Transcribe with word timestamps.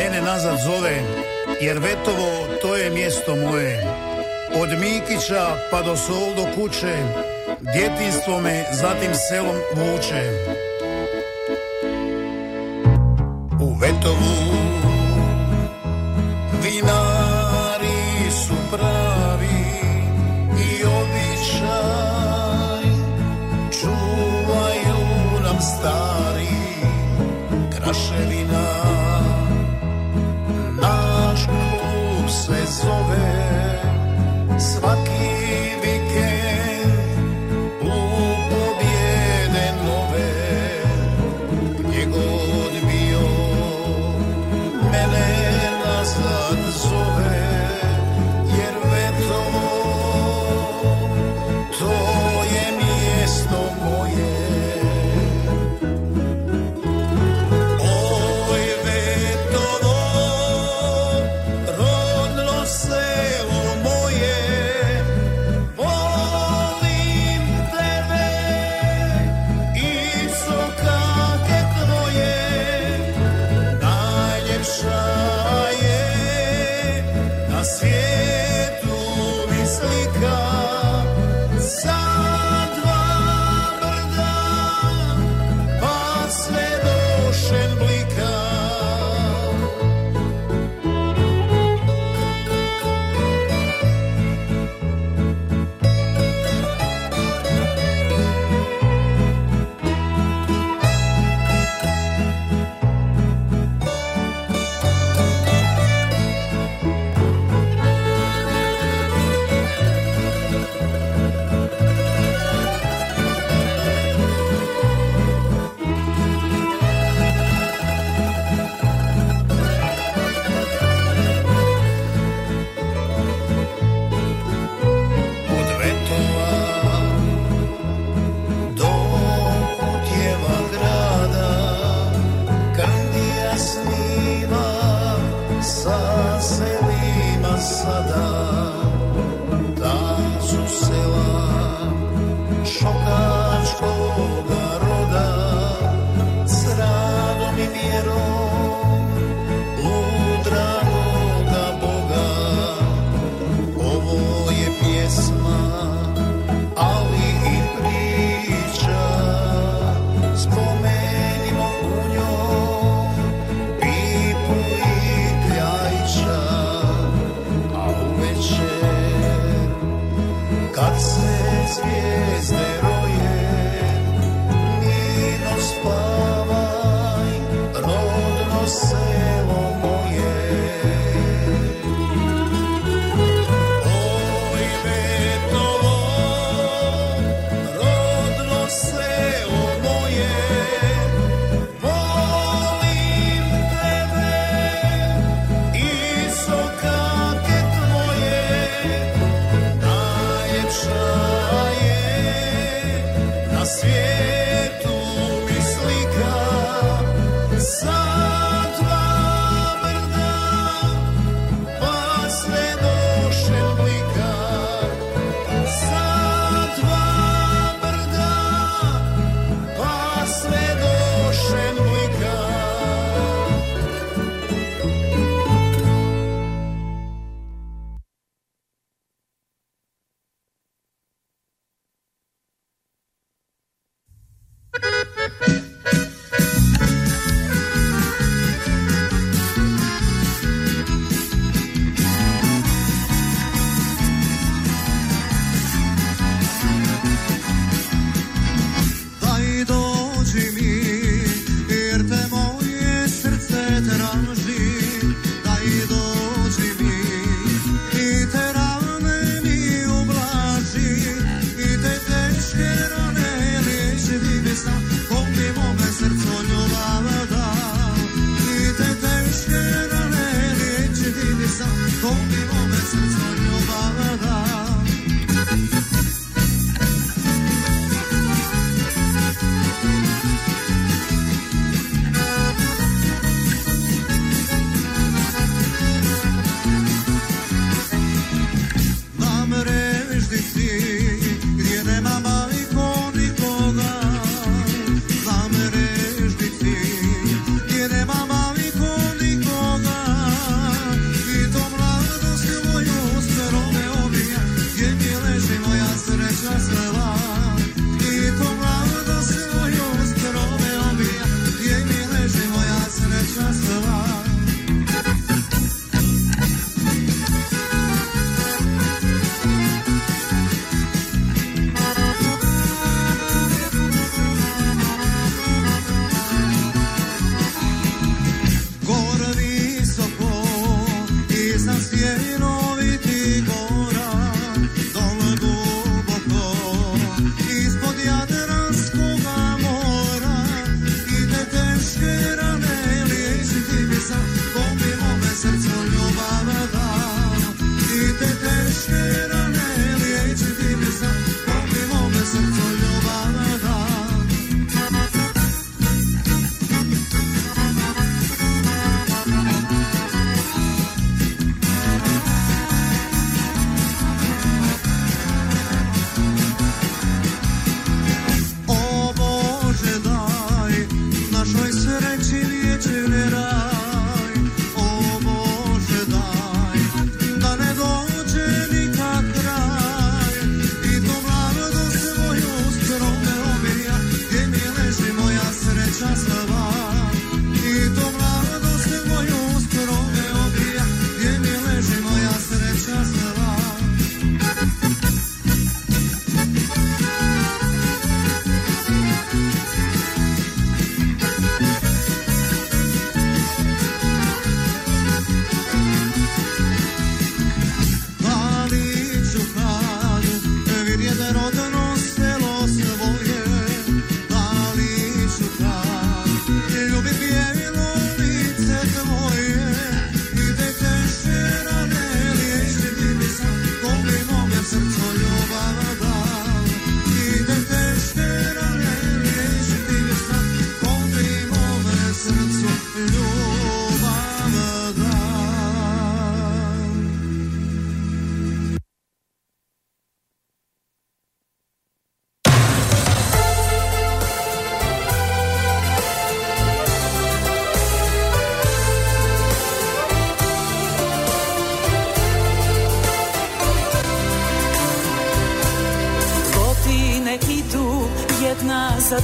mene 0.00 0.20
nazad 0.20 0.58
zove, 0.64 1.02
jer 1.60 1.78
Vetovo 1.78 2.46
to 2.62 2.76
je 2.76 2.90
mjesto 2.90 3.36
moje. 3.36 3.86
Od 4.54 4.68
Mikića 4.80 5.56
pa 5.70 5.82
do 5.82 5.96
Sol 5.96 6.34
do 6.36 6.46
kuće, 6.54 6.96
djetinstvo 7.60 8.40
me 8.40 8.64
zatim 8.72 9.14
selom 9.28 9.56
vuče. 9.76 10.22
U 13.60 13.74
Vetovu 13.74 14.34
vina 16.62 16.99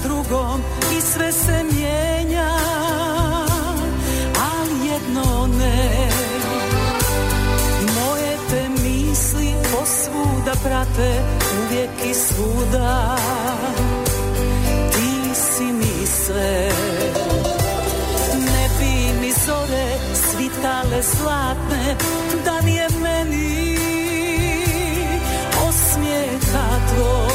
drugom 0.03 0.61
i 0.99 1.01
sve 1.01 1.33
se 1.33 1.65
mijenja, 1.73 2.51
ali 4.53 4.89
jedno 4.89 5.47
ne. 5.59 6.09
Moje 7.95 8.37
te 8.51 8.69
misli 8.69 9.55
posvuda 9.73 10.53
prate, 10.65 11.23
uvijek 11.63 11.91
i 12.11 12.15
svuda, 12.15 13.17
ti 14.93 15.35
si 15.35 15.65
mi 15.65 16.07
sve. 16.07 16.69
Ne 18.35 18.69
bi 18.79 19.21
mi 19.21 19.33
zore 19.47 19.99
svitale 20.15 21.03
zlatne, 21.03 21.97
da 22.45 22.61
nije 22.61 22.89
meni 23.03 23.79
osmijeha 25.69 26.69
tvoj. 26.95 27.26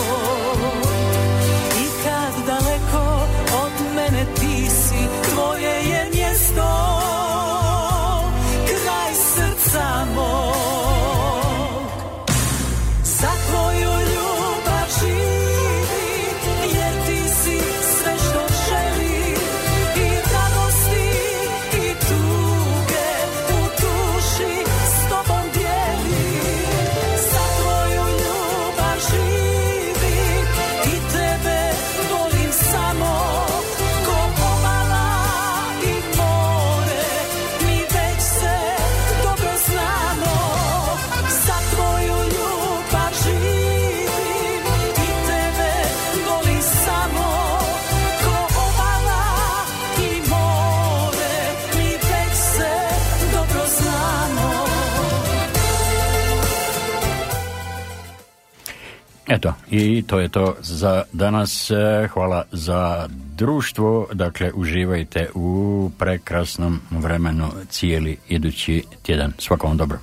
Eto, 59.41 59.53
i 59.69 60.03
to 60.07 60.19
je 60.19 60.29
to 60.29 60.55
za 60.61 61.03
danas. 61.13 61.71
E, 61.71 62.07
hvala 62.13 62.43
za 62.51 63.07
društvo. 63.09 64.07
Dakle, 64.13 64.51
uživajte 64.53 65.29
u 65.33 65.89
prekrasnom 65.97 66.81
vremenu 66.91 67.47
cijeli 67.69 68.17
idući 68.29 68.83
tjedan. 69.03 69.33
Svakom 69.37 69.77
dobro. 69.77 69.97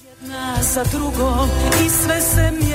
Jedna 0.00 0.62
za 0.62 0.84
drugom 0.92 1.48
i 1.86 1.90
sve 1.90 2.20
se 2.20 2.50
mijenja, 2.50 2.71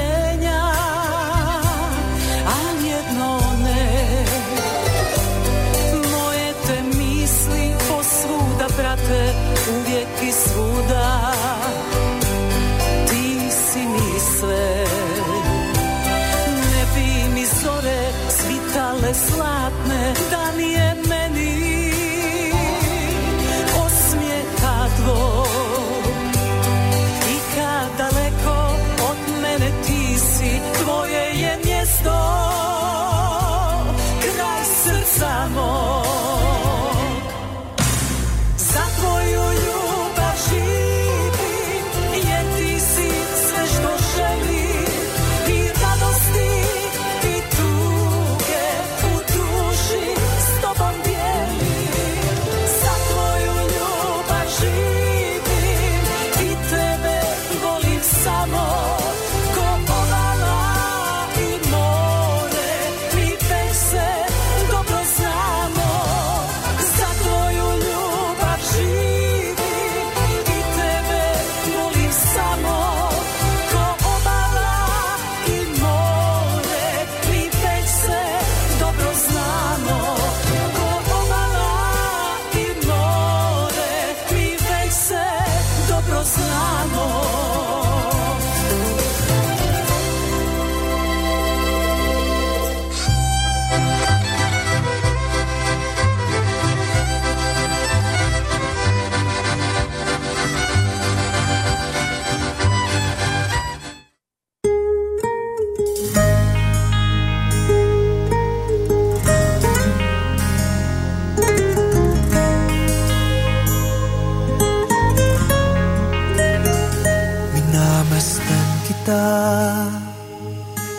kita 119.08 119.88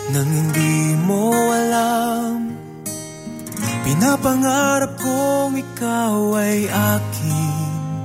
Nang 0.09 0.25
hindi 0.33 0.97
mo 1.05 1.29
alam. 1.29 2.57
Pinapangarap 3.85 4.97
kong 4.97 5.53
ikaw 5.53 6.33
ay 6.41 6.65
akin. 6.65 8.01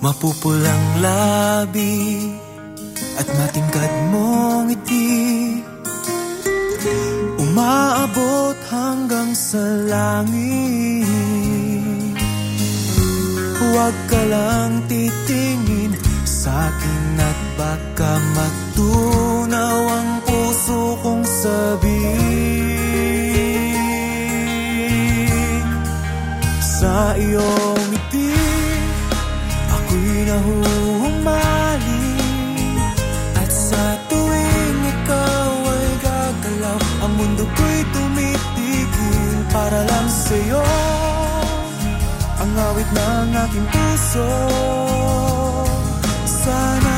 Mapupulang 0.00 1.04
labi 1.04 2.32
At 3.20 3.28
matingkad 3.36 3.92
mong 4.16 4.72
ngiti. 4.72 5.60
Umaabot 7.36 8.56
hanggang 8.72 9.36
sa 9.36 9.60
langit. 9.92 11.04
Huwag 13.60 13.96
ka 14.08 14.22
lang 14.24 14.88
titingin 14.88 15.85
sa 16.46 16.70
akin 16.70 17.18
At 17.18 17.38
baka 17.58 18.22
magtunaw 18.38 19.78
ang 19.98 20.22
puso 20.22 20.94
kong 21.02 21.26
sabihin. 21.26 22.06
Sa 26.62 27.18
iyong 27.18 27.82
ngiti 27.90 28.30
Ako'y 29.74 30.30
nahuhumaling 30.30 32.78
At 33.42 33.50
sa 33.50 33.98
tuwing 34.06 34.86
ikaw 34.86 35.50
ay 35.50 35.98
gagalaw 35.98 36.78
Ang 37.02 37.12
mundo 37.18 37.42
ko'y 37.42 37.82
tumitigil 37.90 39.34
para 39.50 39.82
lang 39.82 40.06
sa'yo. 40.06 40.62
Ang 42.38 42.54
awit 42.54 42.86
ng 42.94 43.34
aking 43.34 43.66
puso 43.66 45.25
Sana'y 46.46 46.95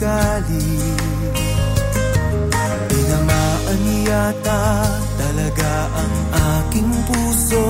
magagalit 0.00 1.00
Tinamaan 2.88 3.84
yata 4.08 4.64
talaga 5.20 5.72
ang 5.92 6.14
aking 6.56 6.92
puso. 7.04 7.68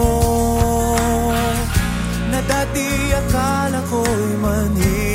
Na 2.30 2.40
dati 2.46 2.86
akala 3.10 3.82
ko'y 3.90 4.32
manhid 4.38 5.09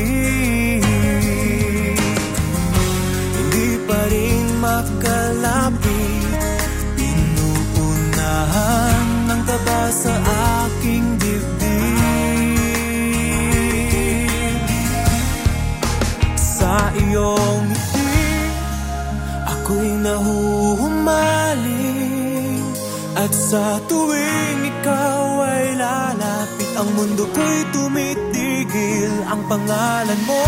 sa 23.56 23.80
tuwing 23.88 24.68
ikaw 24.68 25.48
ay 25.48 25.80
lalapit 25.80 26.72
Ang 26.76 26.90
mundo 26.92 27.24
ko'y 27.32 27.60
tumitigil. 27.72 29.14
Ang 29.32 29.42
pangalan 29.48 30.22
mo 30.28 30.44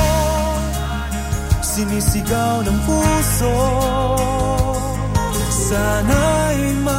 Sinisigaw 1.64 2.68
ng 2.68 2.80
puso. 2.84 3.56
Sana'y 5.72 6.60
madama 6.84 6.97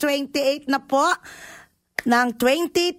28 0.00 0.72
na 0.72 0.80
po 0.80 1.04
ng 2.08 2.28
2024. 2.40 2.96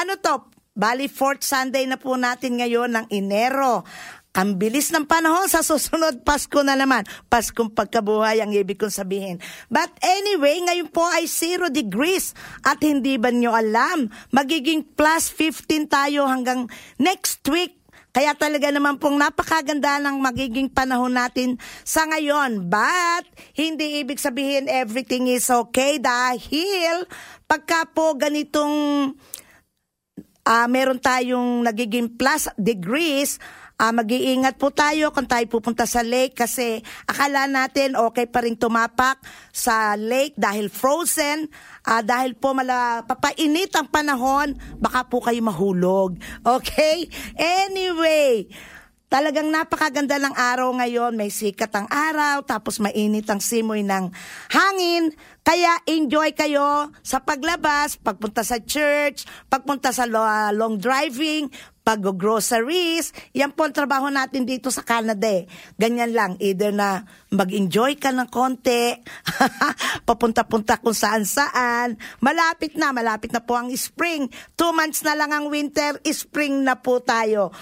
Ano 0.00 0.12
to? 0.16 0.48
Bali, 0.74 1.06
fourth 1.06 1.46
Sunday 1.46 1.86
na 1.86 2.00
po 2.00 2.18
natin 2.18 2.58
ngayon 2.58 2.90
ng 2.90 3.06
Enero. 3.12 3.86
Ang 4.34 4.58
bilis 4.58 4.90
ng 4.90 5.06
panahon 5.06 5.46
sa 5.46 5.62
susunod 5.62 6.18
Pasko 6.26 6.66
na 6.66 6.74
naman. 6.74 7.06
Paskong 7.30 7.70
pagkabuhay 7.70 8.42
ang 8.42 8.50
ibig 8.50 8.82
kong 8.82 8.90
sabihin. 8.90 9.38
But 9.70 9.94
anyway, 10.02 10.58
ngayon 10.58 10.90
po 10.90 11.06
ay 11.06 11.30
0 11.30 11.70
degrees. 11.70 12.34
At 12.66 12.82
hindi 12.82 13.14
ba 13.14 13.30
nyo 13.30 13.54
alam, 13.54 14.10
magiging 14.34 14.82
plus 14.98 15.30
15 15.30 15.86
tayo 15.86 16.26
hanggang 16.26 16.66
next 16.98 17.46
week. 17.46 17.83
Kaya 18.14 18.30
talaga 18.38 18.70
naman 18.70 18.94
pong 19.02 19.18
napakaganda 19.18 19.98
ng 19.98 20.22
magiging 20.22 20.70
panahon 20.70 21.10
natin 21.10 21.58
sa 21.82 22.06
ngayon. 22.06 22.62
But, 22.70 23.26
hindi 23.58 23.98
ibig 23.98 24.22
sabihin 24.22 24.70
everything 24.70 25.26
is 25.26 25.50
okay 25.50 25.98
dahil 25.98 27.10
pagka 27.50 27.90
po 27.90 28.14
ganitong 28.14 29.10
uh, 30.46 30.66
meron 30.70 31.02
tayong 31.02 31.66
nagiging 31.66 32.14
plus 32.14 32.46
degrees, 32.54 33.42
uh, 33.82 33.90
mag-iingat 33.90 34.60
po 34.60 34.70
tayo 34.70 35.10
kung 35.10 35.26
tayo 35.26 35.44
pupunta 35.50 35.88
sa 35.88 36.04
lake 36.04 36.38
kasi 36.38 36.78
akala 37.10 37.50
natin 37.50 37.98
okay 37.98 38.30
pa 38.30 38.44
rin 38.44 38.54
tumapak 38.54 39.18
sa 39.50 39.98
lake 39.98 40.36
dahil 40.38 40.70
frozen, 40.70 41.50
uh, 41.84 42.02
dahil 42.02 42.34
po 42.34 42.56
mala, 42.56 43.04
papainit 43.04 43.70
ang 43.76 43.88
panahon, 43.88 44.56
baka 44.80 45.06
po 45.06 45.20
kayo 45.20 45.40
mahulog. 45.44 46.16
Okay? 46.42 47.08
Anyway, 47.36 48.48
Talagang 49.14 49.46
napakaganda 49.46 50.18
ng 50.18 50.34
araw 50.34 50.74
ngayon. 50.74 51.14
May 51.14 51.30
sikat 51.30 51.70
ang 51.70 51.86
araw, 51.86 52.42
tapos 52.42 52.82
mainit 52.82 53.22
ang 53.30 53.38
simoy 53.38 53.86
ng 53.86 54.10
hangin. 54.50 55.14
Kaya 55.46 55.78
enjoy 55.86 56.34
kayo 56.34 56.90
sa 56.98 57.22
paglabas, 57.22 57.94
pagpunta 57.94 58.42
sa 58.42 58.58
church, 58.58 59.22
pagpunta 59.46 59.94
sa 59.94 60.10
long 60.50 60.82
driving, 60.82 61.46
pag-groceries. 61.84 63.12
Yan 63.36 63.52
po 63.52 63.68
ang 63.68 63.76
trabaho 63.76 64.08
natin 64.08 64.48
dito 64.48 64.72
sa 64.72 64.80
Canada 64.80 65.28
eh. 65.28 65.44
Ganyan 65.76 66.16
lang, 66.16 66.40
either 66.40 66.72
na 66.72 67.04
mag-enjoy 67.28 68.00
ka 68.00 68.08
ng 68.08 68.32
konti, 68.32 68.96
papunta-punta 70.08 70.80
kung 70.80 70.96
saan-saan. 70.96 72.00
Malapit 72.24 72.74
na, 72.80 72.90
malapit 72.96 73.30
na 73.30 73.44
po 73.44 73.60
ang 73.60 73.68
spring. 73.76 74.32
Two 74.56 74.72
months 74.72 75.04
na 75.04 75.12
lang 75.12 75.30
ang 75.30 75.52
winter, 75.52 76.00
spring 76.08 76.64
na 76.64 76.80
po 76.80 77.04
tayo. 77.04 77.52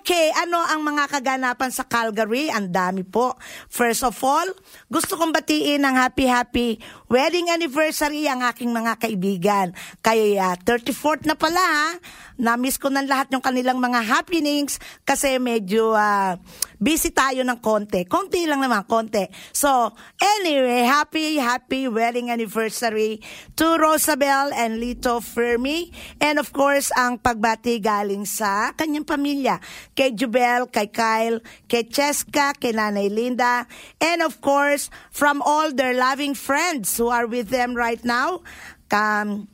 Okay, 0.00 0.32
ano 0.40 0.64
ang 0.64 0.80
mga 0.80 1.12
kaganapan 1.12 1.68
sa 1.68 1.84
Calgary? 1.84 2.48
Ang 2.48 2.72
dami 2.72 3.04
po. 3.04 3.36
First 3.68 4.08
of 4.08 4.16
all, 4.24 4.48
gusto 4.88 5.20
kong 5.20 5.36
batiin 5.36 5.84
ng 5.84 5.96
happy-happy 6.00 6.80
wedding 7.06 7.50
anniversary 7.50 8.26
ang 8.26 8.42
aking 8.42 8.70
mga 8.70 8.98
kaibigan. 8.98 9.66
Kaya 10.02 10.54
uh, 10.54 10.56
34th 10.58 11.24
na 11.26 11.34
pala 11.38 11.62
ha. 11.62 11.88
Na-miss 12.36 12.76
ko 12.76 12.92
ng 12.92 13.08
lahat 13.08 13.32
yung 13.32 13.40
kanilang 13.40 13.80
mga 13.80 14.04
happenings 14.04 14.76
kasi 15.08 15.40
medyo 15.40 15.96
uh, 15.96 16.36
busy 16.76 17.12
tayo 17.12 17.42
ng 17.42 17.60
konti. 17.60 18.04
Konti 18.04 18.44
lang 18.44 18.60
naman, 18.60 18.84
konti. 18.84 19.26
So, 19.52 19.92
anyway, 20.20 20.84
happy, 20.84 21.40
happy 21.40 21.88
wedding 21.88 22.28
anniversary 22.28 23.20
to 23.56 23.76
Rosabel 23.80 24.52
and 24.52 24.78
Lito 24.80 25.20
Fermi. 25.20 25.90
And 26.20 26.38
of 26.38 26.52
course, 26.52 26.92
ang 26.94 27.18
pagbati 27.20 27.80
galing 27.80 28.28
sa 28.28 28.72
kanyang 28.76 29.08
pamilya. 29.08 29.60
Kay 29.96 30.12
Jubel, 30.12 30.68
kay 30.68 30.88
Kyle, 30.92 31.40
kay 31.66 31.88
Cheska, 31.88 32.56
kay 32.56 32.76
Nanay 32.76 33.08
Linda. 33.08 33.64
And 34.00 34.20
of 34.20 34.40
course, 34.44 34.92
from 35.10 35.40
all 35.40 35.72
their 35.72 35.96
loving 35.96 36.36
friends 36.36 36.96
who 36.96 37.08
are 37.08 37.26
with 37.26 37.48
them 37.48 37.72
right 37.72 38.00
now. 38.04 38.44
Um, 38.92 39.50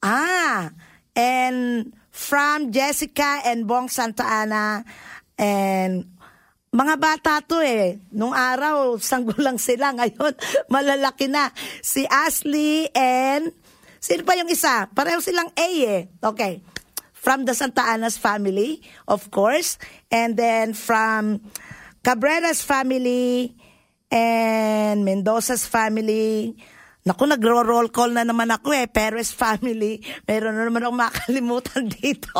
ah, 0.00 0.72
and 1.12 1.92
from 2.10 2.72
Jessica 2.72 3.40
and 3.44 3.66
Bong 3.66 3.88
Santa 3.88 4.24
Ana 4.24 4.84
and 5.38 6.04
mga 6.70 6.94
bata 7.02 7.42
to 7.42 7.58
eh. 7.58 7.98
Nung 8.14 8.34
araw, 8.34 8.94
sanggol 9.02 9.38
lang 9.42 9.58
sila. 9.58 9.90
Ngayon, 9.94 10.34
malalaki 10.74 11.26
na. 11.26 11.50
Si 11.82 12.06
Ashley 12.06 12.86
and... 12.94 13.50
Sino 14.00 14.24
pa 14.24 14.32
yung 14.32 14.48
isa? 14.48 14.88
Pareho 14.88 15.20
silang 15.20 15.52
A 15.52 15.68
eh. 15.84 16.08
Okay. 16.24 16.64
From 17.12 17.44
the 17.44 17.52
Santa 17.52 17.84
Ana's 17.84 18.16
family, 18.16 18.80
of 19.04 19.28
course. 19.28 19.76
And 20.08 20.40
then 20.40 20.72
from 20.72 21.44
Cabrera's 22.00 22.64
family 22.64 23.52
and 24.08 25.04
Mendoza's 25.04 25.68
family. 25.68 26.56
Naku, 27.00 27.24
nagro-roll 27.24 27.88
call 27.88 28.12
na 28.12 28.28
naman 28.28 28.52
ako 28.52 28.76
eh. 28.76 28.84
Perez 28.84 29.32
family. 29.32 30.04
Meron 30.28 30.52
na 30.52 30.68
naman 30.68 30.84
akong 30.84 31.00
makalimutan 31.00 31.84
dito. 31.96 32.36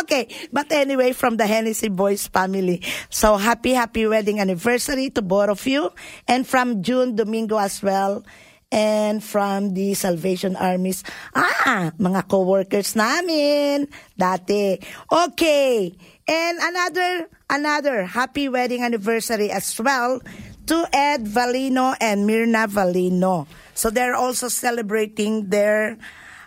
okay, 0.00 0.30
but 0.54 0.70
anyway, 0.70 1.10
from 1.10 1.34
the 1.34 1.46
Hennessy 1.50 1.90
Boys 1.90 2.30
family. 2.30 2.78
So, 3.10 3.34
happy, 3.34 3.74
happy 3.74 4.06
wedding 4.06 4.38
anniversary 4.38 5.10
to 5.18 5.22
both 5.22 5.50
of 5.50 5.62
you. 5.66 5.90
And 6.30 6.46
from 6.46 6.86
June 6.86 7.18
Domingo 7.18 7.58
as 7.58 7.82
well. 7.82 8.22
And 8.70 9.18
from 9.18 9.74
the 9.74 9.98
Salvation 9.98 10.54
Armies. 10.54 11.02
Ah, 11.34 11.90
mga 11.98 12.30
co-workers 12.30 12.94
namin. 12.94 13.90
Dati. 14.14 14.78
Okay. 15.10 15.90
And 16.30 16.56
another, 16.62 17.26
another 17.50 18.06
happy 18.06 18.46
wedding 18.46 18.86
anniversary 18.86 19.50
as 19.50 19.74
well 19.74 20.22
to 20.70 20.86
Ed 20.94 21.26
Valino 21.26 21.98
and 21.98 22.22
Mirna 22.22 22.70
Valino. 22.70 23.50
So 23.74 23.90
they're 23.90 24.14
also 24.14 24.46
celebrating 24.46 25.50
their 25.50 25.98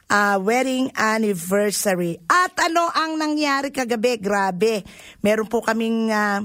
uh, 0.07 0.39
wedding 0.39 0.95
anniversary. 0.95 2.23
At 2.31 2.55
ano 2.55 2.88
ang 2.88 3.19
nangyari 3.19 3.67
kagabi? 3.75 4.23
Grabe. 4.23 4.88
Meron 5.19 5.51
po 5.51 5.59
kaming 5.59 6.07
uh, 6.07 6.39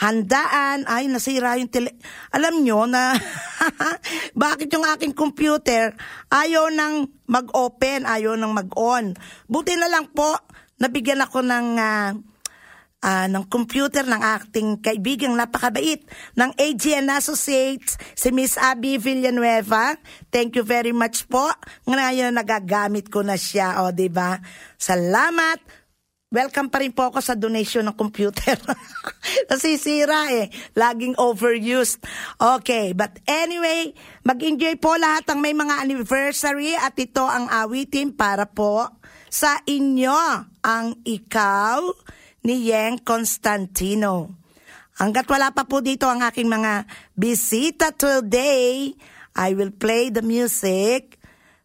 handaan. 0.00 0.88
Ay, 0.88 1.12
nasira 1.12 1.60
yung 1.60 1.68
tele... 1.68 1.92
Alam 2.32 2.64
nyo 2.64 2.88
na 2.88 3.12
bakit 4.32 4.72
yung 4.72 4.88
aking 4.88 5.12
computer 5.12 5.92
ayaw 6.32 6.72
nang 6.72 7.04
mag-open, 7.28 8.08
ayaw 8.08 8.32
nang 8.40 8.56
mag-on. 8.56 9.12
Buti 9.44 9.76
na 9.76 9.92
lang 9.92 10.08
po, 10.08 10.40
nabigyan 10.80 11.20
ako 11.20 11.44
ng... 11.44 11.68
Uh, 11.76 12.10
uh, 13.00 13.26
ng 13.28 13.44
computer 13.48 14.04
ng 14.04 14.20
ating 14.20 14.80
kaibigang 14.80 15.34
napakabait 15.34 16.04
ng 16.36 16.50
AGN 16.56 17.12
Associates, 17.16 17.96
si 18.12 18.28
Miss 18.30 18.56
Abby 18.60 19.00
Villanueva. 19.00 19.96
Thank 20.28 20.60
you 20.60 20.64
very 20.64 20.92
much 20.92 21.26
po. 21.26 21.48
Ngayon 21.88 22.36
nagagamit 22.36 23.08
ko 23.08 23.24
na 23.24 23.36
siya, 23.36 23.84
o 23.84 23.88
oh, 23.88 23.92
ba? 23.92 23.96
Diba? 23.96 24.30
Salamat. 24.76 25.80
Welcome 26.30 26.70
pa 26.70 26.78
rin 26.78 26.94
po 26.94 27.10
ako 27.10 27.18
sa 27.18 27.34
donation 27.34 27.82
ng 27.90 27.96
computer. 27.98 28.54
Nasisira 29.50 30.30
eh. 30.30 30.46
Laging 30.78 31.18
overused. 31.18 31.98
Okay, 32.38 32.94
but 32.94 33.18
anyway, 33.26 33.90
mag-enjoy 34.22 34.78
po 34.78 34.94
lahat 34.94 35.26
ng 35.26 35.42
may 35.42 35.58
mga 35.58 35.82
anniversary 35.82 36.78
at 36.78 36.94
ito 37.02 37.26
ang 37.26 37.50
awitin 37.50 38.14
para 38.14 38.46
po 38.46 38.86
sa 39.26 39.58
inyo 39.66 40.14
ang 40.62 41.02
ikaw 41.02 41.82
ni 42.44 42.70
Yang 42.70 43.04
Constantino. 43.04 44.40
Hanggat 45.00 45.24
wala 45.32 45.48
pa 45.56 45.64
po 45.64 45.80
dito 45.80 46.04
ang 46.04 46.20
aking 46.20 46.44
mga 46.44 46.84
bisita 47.16 47.88
today, 47.96 48.92
I 49.32 49.56
will 49.56 49.72
play 49.72 50.12
the 50.12 50.20
music 50.20 51.16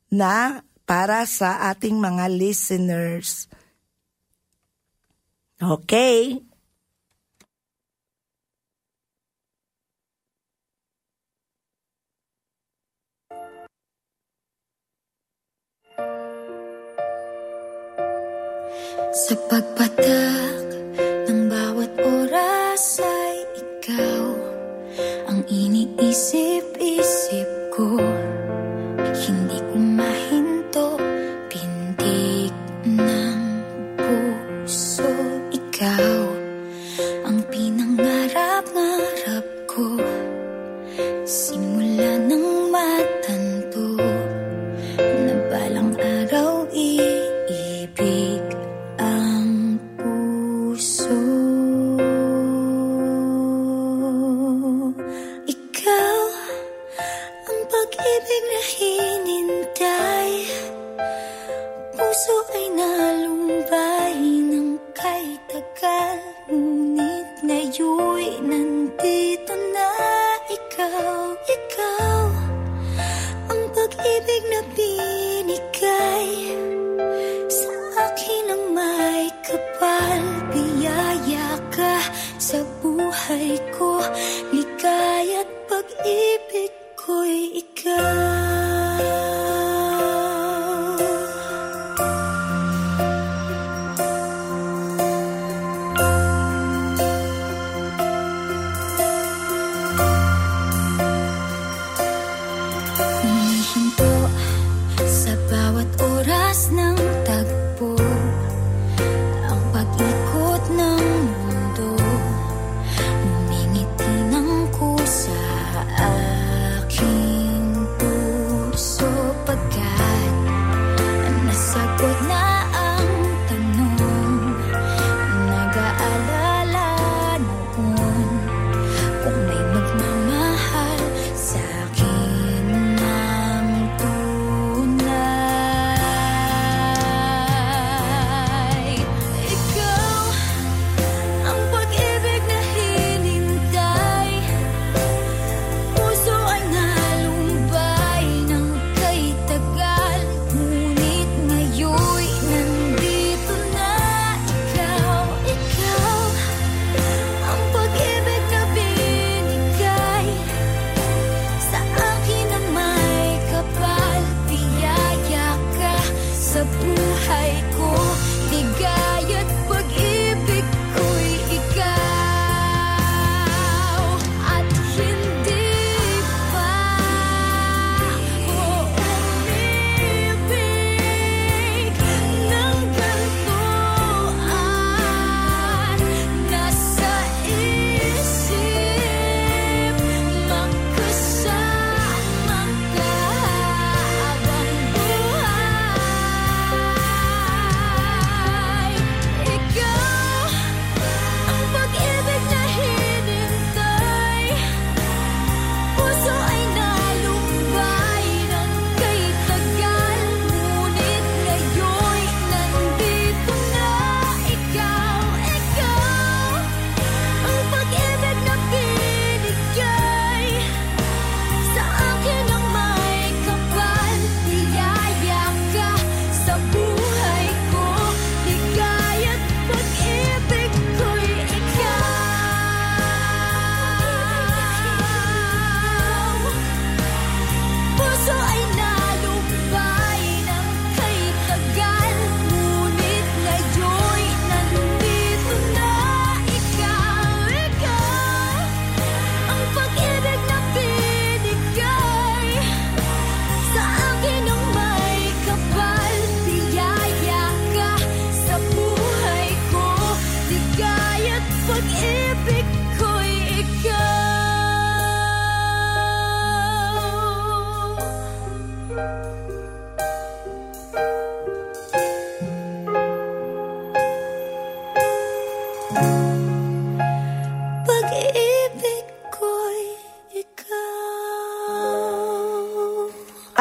na 0.08 0.64
para 0.88 1.26
sa 1.28 1.68
ating 1.74 2.00
mga 2.00 2.32
listeners. 2.32 3.50
Okay. 5.60 6.40
Sa 19.16 19.36
pagpatak 19.48 20.65
bawat 21.66 21.98
oras 21.98 23.02
ay 23.02 23.42
ikaw 23.58 24.38
Ang 25.34 25.42
iniisip-isip 25.50 27.50
ko. 27.74 27.98
Hindi 29.02 29.58
ko 29.58 29.74
mahinto 29.74 30.15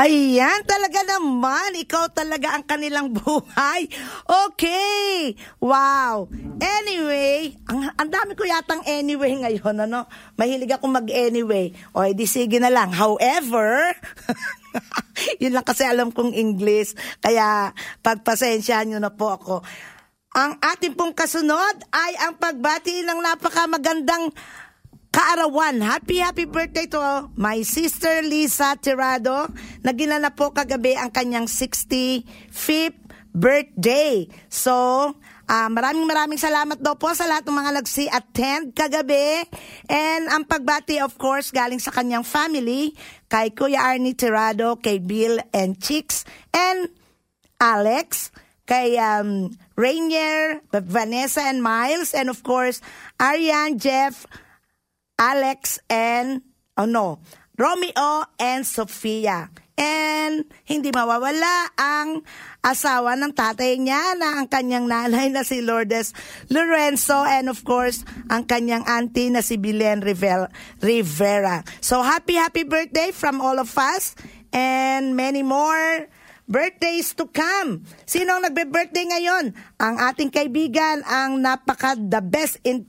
Ayan, 0.05 0.61
talaga 0.69 1.01
naman. 1.17 1.81
Ikaw 1.81 2.13
talaga 2.13 2.53
ang 2.53 2.65
kanilang 2.69 3.09
buhay. 3.17 3.89
Okay. 4.53 5.33
Wow. 5.65 6.29
Anyway, 6.61 7.57
ang, 7.65 7.89
ang 7.97 8.09
dami 8.13 8.37
ko 8.37 8.45
yatang 8.45 8.85
anyway 8.85 9.33
ngayon, 9.33 9.89
ano? 9.89 10.05
Mahilig 10.37 10.77
ako 10.77 10.93
mag-anyway. 10.93 11.73
O, 11.97 12.05
edi 12.05 12.29
sige 12.29 12.61
na 12.61 12.69
lang. 12.69 12.93
However, 12.93 13.97
yun 15.41 15.57
lang 15.57 15.65
kasi 15.65 15.89
alam 15.89 16.13
kong 16.13 16.37
English. 16.37 16.93
Kaya, 17.25 17.73
pagpasensyahan 18.05 18.93
nyo 18.93 19.01
na 19.01 19.09
po 19.09 19.33
ako. 19.33 19.65
Ang 20.37 20.61
ating 20.61 20.99
pong 20.99 21.17
kasunod 21.17 21.81
ay 21.95 22.13
ang 22.29 22.37
pagbati 22.37 23.07
ng 23.07 23.25
napakamagandang 23.25 24.35
kaarawan. 25.15 25.79
Happy, 25.79 26.19
happy 26.19 26.43
birthday 26.43 26.91
to 26.91 27.31
my 27.39 27.63
sister 27.63 28.27
Lisa 28.27 28.75
Tirado 28.75 29.47
na 29.87 29.95
ginanap 29.95 30.35
po 30.35 30.51
kagabi 30.51 30.99
ang 30.99 31.15
kanyang 31.15 31.47
65th 31.47 32.99
birthday. 33.31 34.27
So, 34.51 34.75
ah, 35.47 35.71
maraming 35.71 36.11
maraming 36.11 36.43
salamat 36.43 36.83
daw 36.83 36.99
po 36.99 37.15
sa 37.15 37.31
lahat 37.31 37.47
ng 37.47 37.55
mga 37.55 37.73
nagsi-attend 37.79 38.65
kagabi. 38.75 39.47
And 39.87 40.35
ang 40.35 40.51
pagbati, 40.51 40.99
of 40.99 41.15
course, 41.15 41.55
galing 41.55 41.79
sa 41.79 41.95
kanyang 41.95 42.27
family, 42.27 42.99
kay 43.31 43.55
Kuya 43.55 43.95
Arnie 43.95 44.19
Tirado, 44.19 44.83
kay 44.83 44.99
Bill 44.99 45.39
and 45.55 45.79
Chicks, 45.79 46.27
and 46.51 46.91
Alex, 47.63 48.35
kay 48.67 48.99
um, 48.99 49.55
Rainier, 49.79 50.59
Vanessa 50.75 51.47
and 51.47 51.63
Miles, 51.63 52.11
and 52.19 52.27
of 52.27 52.43
course, 52.43 52.83
Ariane, 53.23 53.79
Jeff, 53.79 54.27
Alex, 55.19 55.79
and, 55.89 56.43
oh 56.77 56.87
no, 56.87 57.21
Romeo 57.55 58.27
and 58.39 58.67
Sofia. 58.67 59.51
And 59.75 60.47
hindi 60.67 60.95
mawawala 60.95 61.75
ang 61.75 62.23
asawa 62.63 63.19
ng 63.19 63.35
tatay 63.35 63.75
niya 63.83 64.15
na 64.15 64.39
ang 64.39 64.47
kanyang 64.47 64.87
nanay 64.87 65.35
na 65.35 65.43
si 65.43 65.67
Lourdes 65.67 66.15
Lorenzo 66.47 67.27
and 67.27 67.51
of 67.51 67.67
course 67.67 68.07
ang 68.31 68.47
kanyang 68.47 68.87
auntie 68.87 69.35
na 69.35 69.43
si 69.43 69.59
Rivel, 69.59 70.47
Rivera. 70.79 71.67
So 71.83 72.07
happy 72.07 72.39
happy 72.39 72.63
birthday 72.63 73.11
from 73.11 73.43
all 73.43 73.59
of 73.59 73.75
us 73.75 74.15
and 74.55 75.19
many 75.19 75.43
more 75.43 76.07
birthdays 76.47 77.17
to 77.17 77.27
come. 77.29 77.83
Sino 78.05 78.37
ang 78.37 78.45
nagbe-birthday 78.45 79.07
ngayon? 79.11 79.57
Ang 79.81 79.95
ating 79.97 80.31
kaibigan, 80.31 81.01
ang 81.09 81.41
napaka 81.41 81.97
the 81.97 82.21
best 82.21 82.61
in 82.65 82.85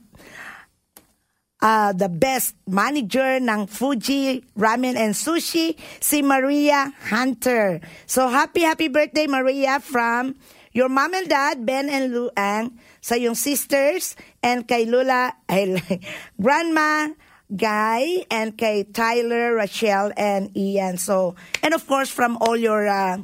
uh, 1.66 1.90
the 1.90 2.06
best 2.06 2.54
manager 2.70 3.42
ng 3.42 3.66
Fuji 3.66 4.46
Ramen 4.54 4.94
and 4.94 5.18
Sushi, 5.18 5.74
si 5.98 6.22
Maria 6.22 6.94
Hunter. 7.10 7.82
So 8.06 8.30
happy, 8.30 8.62
happy 8.62 8.86
birthday 8.86 9.26
Maria 9.26 9.82
from 9.82 10.38
your 10.70 10.86
mom 10.86 11.18
and 11.18 11.26
dad, 11.26 11.66
Ben 11.66 11.90
and 11.90 12.14
Luang, 12.14 12.78
sa 13.02 13.18
yung 13.18 13.34
sisters, 13.34 14.14
and 14.46 14.62
kay 14.62 14.86
Lula, 14.86 15.34
ay, 15.50 15.82
grandma, 16.38 17.10
Guy, 17.50 18.26
and 18.30 18.54
kay 18.54 18.86
Tyler, 18.86 19.58
Rachel, 19.58 20.14
and 20.14 20.54
Ian. 20.54 20.98
So, 20.98 21.34
and 21.62 21.74
of 21.74 21.86
course 21.86 22.10
from 22.10 22.38
all 22.42 22.58
your 22.58 22.86
uh, 22.86 23.22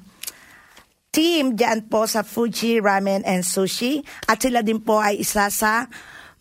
team 1.11 1.55
dyan 1.59 1.90
po 1.90 2.07
sa 2.11 2.26
Fuji 2.26 2.83
Ramen 2.83 3.22
and 3.22 3.46
Sushi. 3.46 4.02
At 4.26 4.42
sila 4.42 4.66
din 4.66 4.83
po 4.83 4.98
ay 4.98 5.22
isa 5.22 5.50
sa 5.50 5.87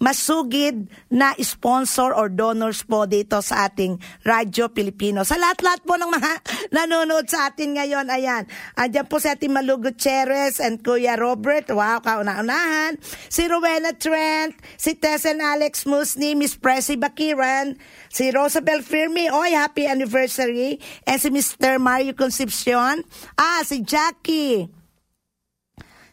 masugid 0.02 0.90
na 1.14 1.38
sponsor 1.38 2.10
or 2.18 2.26
donors 2.34 2.82
po 2.82 3.06
dito 3.06 3.38
sa 3.46 3.70
ating 3.70 4.02
Radyo 4.26 4.74
Pilipino. 4.74 5.22
Sa 5.22 5.38
lahat-lahat 5.38 5.86
po 5.86 5.94
ng 5.94 6.10
mga 6.10 6.32
nanonood 6.76 7.30
sa 7.30 7.54
atin 7.54 7.78
ngayon, 7.78 8.10
ayan. 8.10 8.50
Andyan 8.74 9.06
po 9.06 9.22
si 9.22 9.30
ating 9.30 9.54
Malu 9.54 9.78
Gutierrez 9.78 10.58
and 10.58 10.82
Kuya 10.82 11.14
Robert. 11.22 11.70
Wow, 11.70 12.02
kauna-unahan. 12.02 12.98
Si 13.30 13.46
Rowena 13.46 13.94
Trent, 13.94 14.58
si 14.82 14.98
Tess 14.98 15.30
and 15.30 15.40
Alex 15.40 15.86
Musni, 15.86 16.34
Miss 16.34 16.58
Pressy 16.58 16.98
Bakiran, 16.98 17.78
si 18.10 18.34
Rosabel 18.34 18.82
Firmi, 18.82 19.30
oy, 19.30 19.54
happy 19.54 19.86
anniversary. 19.86 20.82
And 21.06 21.22
si 21.22 21.30
Mr. 21.30 21.78
Mario 21.78 22.18
Concepcion. 22.18 23.06
Ah, 23.38 23.62
si 23.62 23.86
Jackie. 23.86 24.66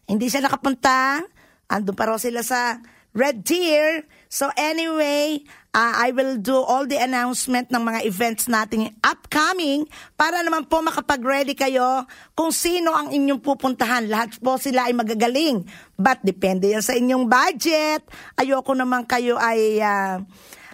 Hindi 0.05 0.29
siya 0.29 0.45
nakapunta. 0.45 1.25
Andun 1.69 1.97
pa 1.97 2.09
raw 2.09 2.21
sila 2.21 2.45
sa 2.45 2.81
Red 3.19 3.43
Deer. 3.43 4.07
So 4.31 4.47
anyway, 4.55 5.43
uh, 5.75 5.95
I 6.07 6.15
will 6.15 6.39
do 6.39 6.55
all 6.55 6.87
the 6.87 7.03
announcement 7.03 7.67
ng 7.75 7.83
mga 7.83 8.07
events 8.07 8.47
natin 8.47 8.95
upcoming 9.03 9.91
para 10.15 10.47
naman 10.47 10.71
po 10.71 10.79
makapag-ready 10.79 11.59
kayo 11.59 12.07
kung 12.39 12.55
sino 12.55 12.95
ang 12.95 13.11
inyong 13.11 13.43
pupuntahan. 13.43 14.07
Lahat 14.07 14.39
po 14.39 14.55
sila 14.55 14.87
ay 14.87 14.95
magagaling. 14.95 15.67
But 15.99 16.23
depende 16.23 16.71
yan 16.71 16.87
sa 16.87 16.95
inyong 16.95 17.27
budget. 17.27 18.07
Ayoko 18.39 18.79
naman 18.79 19.03
kayo 19.11 19.35
ay 19.35 19.83
uh, 19.83 20.23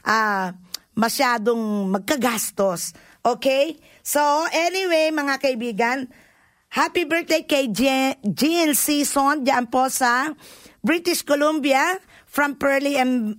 uh, 0.04 0.52
masyadong 0.92 1.88
magkagastos. 1.88 2.92
Okay? 3.24 3.80
So 4.04 4.20
anyway, 4.52 5.08
mga 5.08 5.40
kaibigan, 5.40 6.12
happy 6.68 7.08
birthday 7.08 7.48
kay 7.48 7.72
Je- 7.72 8.20
Jean 8.20 8.76
Season 8.76 9.40
dyan 9.40 9.64
po 9.72 9.88
sa 9.88 10.28
British 10.84 11.24
Columbia 11.24 11.96
from 12.34 12.58
Pearly 12.58 12.98
and 12.98 13.38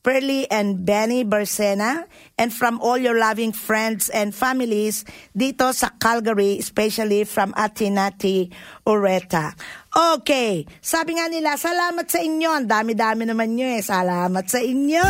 Pearly 0.00 0.48
and 0.48 0.88
Benny 0.88 1.28
Bersena 1.28 2.08
and 2.40 2.48
from 2.48 2.80
all 2.80 2.96
your 2.96 3.20
loving 3.20 3.52
friends 3.52 4.08
and 4.08 4.32
families 4.32 5.04
dito 5.36 5.76
sa 5.76 5.92
Calgary, 6.00 6.56
especially 6.56 7.28
from 7.28 7.52
Atinati 7.52 8.48
Ureta. 8.88 9.52
Okay, 9.92 10.64
sabi 10.80 11.20
nga 11.20 11.28
nila, 11.28 11.60
salamat 11.60 12.08
sa 12.08 12.24
inyo. 12.24 12.48
Ang 12.48 12.64
dami-dami 12.64 13.28
naman 13.28 13.52
nyo 13.52 13.68
eh. 13.76 13.84
Salamat 13.84 14.48
sa 14.48 14.64
inyo. 14.64 15.04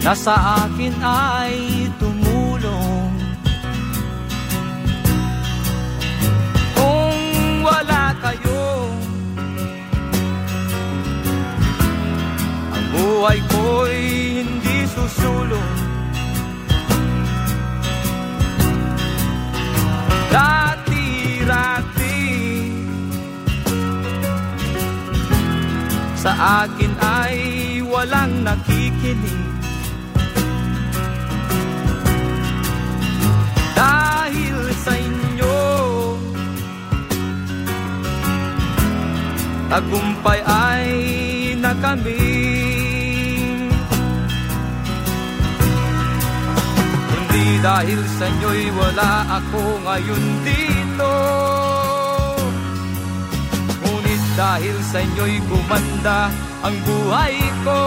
Na 0.00 0.16
sa 0.16 0.64
akin 0.64 0.96
ay 1.04 1.84
tumulong. 2.00 3.12
Kung 6.72 7.20
wala 7.60 8.16
kayo 8.24 8.64
Ang 12.72 12.86
buhay 12.96 13.38
ko'y 13.44 14.00
hindi 14.40 14.88
susulong. 14.88 15.76
Dati-rati 20.32 22.18
Sa 26.16 26.32
akin 26.64 26.92
ay 27.04 27.36
walang 27.84 28.48
nakikinig 28.48 29.49
Tagumpay 39.70 40.42
ay 40.50 40.90
nakamit 41.54 42.10
Kundi 47.06 47.46
dahil 47.62 48.02
sa 48.18 48.26
inyo'y 48.26 48.66
wala 48.74 49.38
ako 49.38 49.62
ngayon 49.86 50.24
dito. 50.42 51.14
Ngunit 53.78 54.24
dahil 54.34 54.76
sa 54.90 54.98
inyo'y 55.06 55.38
gumanda 55.46 56.34
ang 56.66 56.74
buhay 56.82 57.38
ko. 57.62 57.82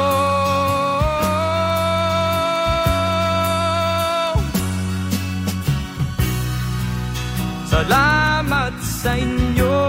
Salamat 7.68 8.72
sa 8.80 9.12
inyo 9.20 9.84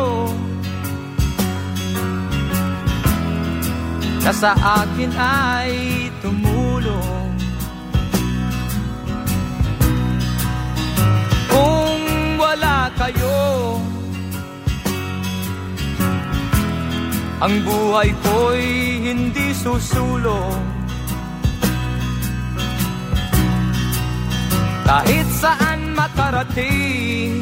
Na 4.25 4.33
sa 4.33 4.57
akin 4.57 5.13
ay 5.21 6.09
tumulong. 6.25 7.29
Kung 11.53 12.01
wala 12.41 12.89
kayo 12.97 13.77
Ang 17.45 17.61
buhay 17.69 18.09
ko'y 18.25 18.65
hindi 19.13 19.53
susulong. 19.53 20.65
Kahit 24.89 25.29
saan 25.37 25.93
makarating 25.93 27.37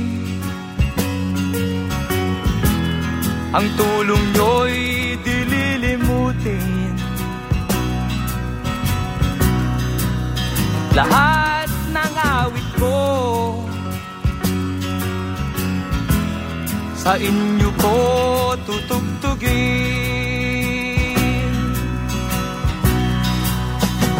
Ang 3.54 3.66
tulong 3.78 4.24
nyo'y 4.34 5.01
Lahat 10.92 11.72
ng 11.88 12.14
awit 12.20 12.68
ko. 12.76 13.00
Sa 17.00 17.16
inyo 17.16 17.72
ko 17.80 17.96
tutugtugin. 18.68 19.48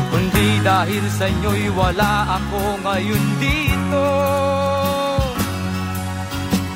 Kundi 0.09 0.49
dahil 0.65 1.05
sa 1.13 1.29
inyo'y 1.29 1.69
wala 1.77 2.41
ako 2.41 2.81
ngayon 2.89 3.25
dito. 3.37 4.09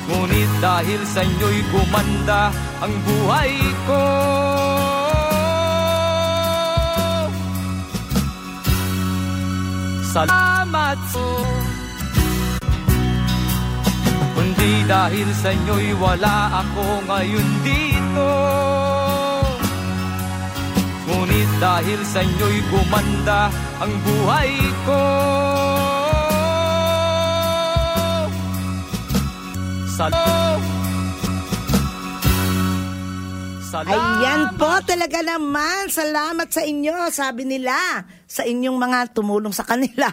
Ngunit 0.05 0.51
dahil 0.61 1.01
sa 1.09 1.25
inyo'y 1.25 1.65
gumanda 1.73 2.53
ang 2.85 2.93
buhay 3.01 3.57
ko 3.89 4.05
Salamat. 10.17 10.97
Po 11.13 11.25
Kundi 14.33 14.73
dahil 14.89 15.29
sa 15.37 15.53
inyo'y 15.53 15.93
wala 15.93 16.65
ako 16.65 17.05
ngayon 17.05 17.49
dito. 17.61 18.31
Ngunit 21.05 21.51
dahil 21.61 21.99
sa 22.01 22.25
inyo'y 22.25 22.57
gumanda 22.65 23.53
ang 23.77 23.93
buhay 24.01 24.51
ko. 24.89 25.01
Salamat 29.97 30.56
Ayan 33.85 34.57
po, 34.57 34.81
talaga 34.81 35.21
naman. 35.21 35.93
Salamat 35.93 36.49
sa 36.49 36.65
inyo, 36.65 37.13
sabi 37.13 37.45
nila. 37.45 37.77
Sa 38.25 38.41
inyong 38.41 38.73
mga 38.73 39.13
tumulong 39.13 39.53
sa 39.53 39.61
kanila. 39.61 40.09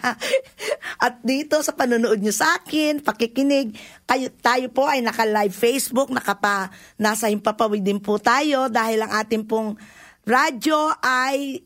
At 1.05 1.25
dito 1.25 1.57
sa 1.65 1.73
panonood 1.73 2.21
nyo 2.21 2.29
sa 2.29 2.61
akin, 2.61 3.01
pakikinig. 3.01 3.73
Kayo, 4.05 4.29
tayo 4.37 4.69
po 4.69 4.85
ay 4.85 5.01
naka-live 5.01 5.55
Facebook, 5.55 6.13
nakapa, 6.13 6.69
nasa 7.01 7.25
himpapawid 7.33 7.81
din 7.81 7.97
po 7.97 8.21
tayo 8.21 8.69
dahil 8.69 9.01
ang 9.01 9.11
ating 9.25 9.49
pong 9.49 9.73
radyo 10.29 11.01
ay 11.01 11.65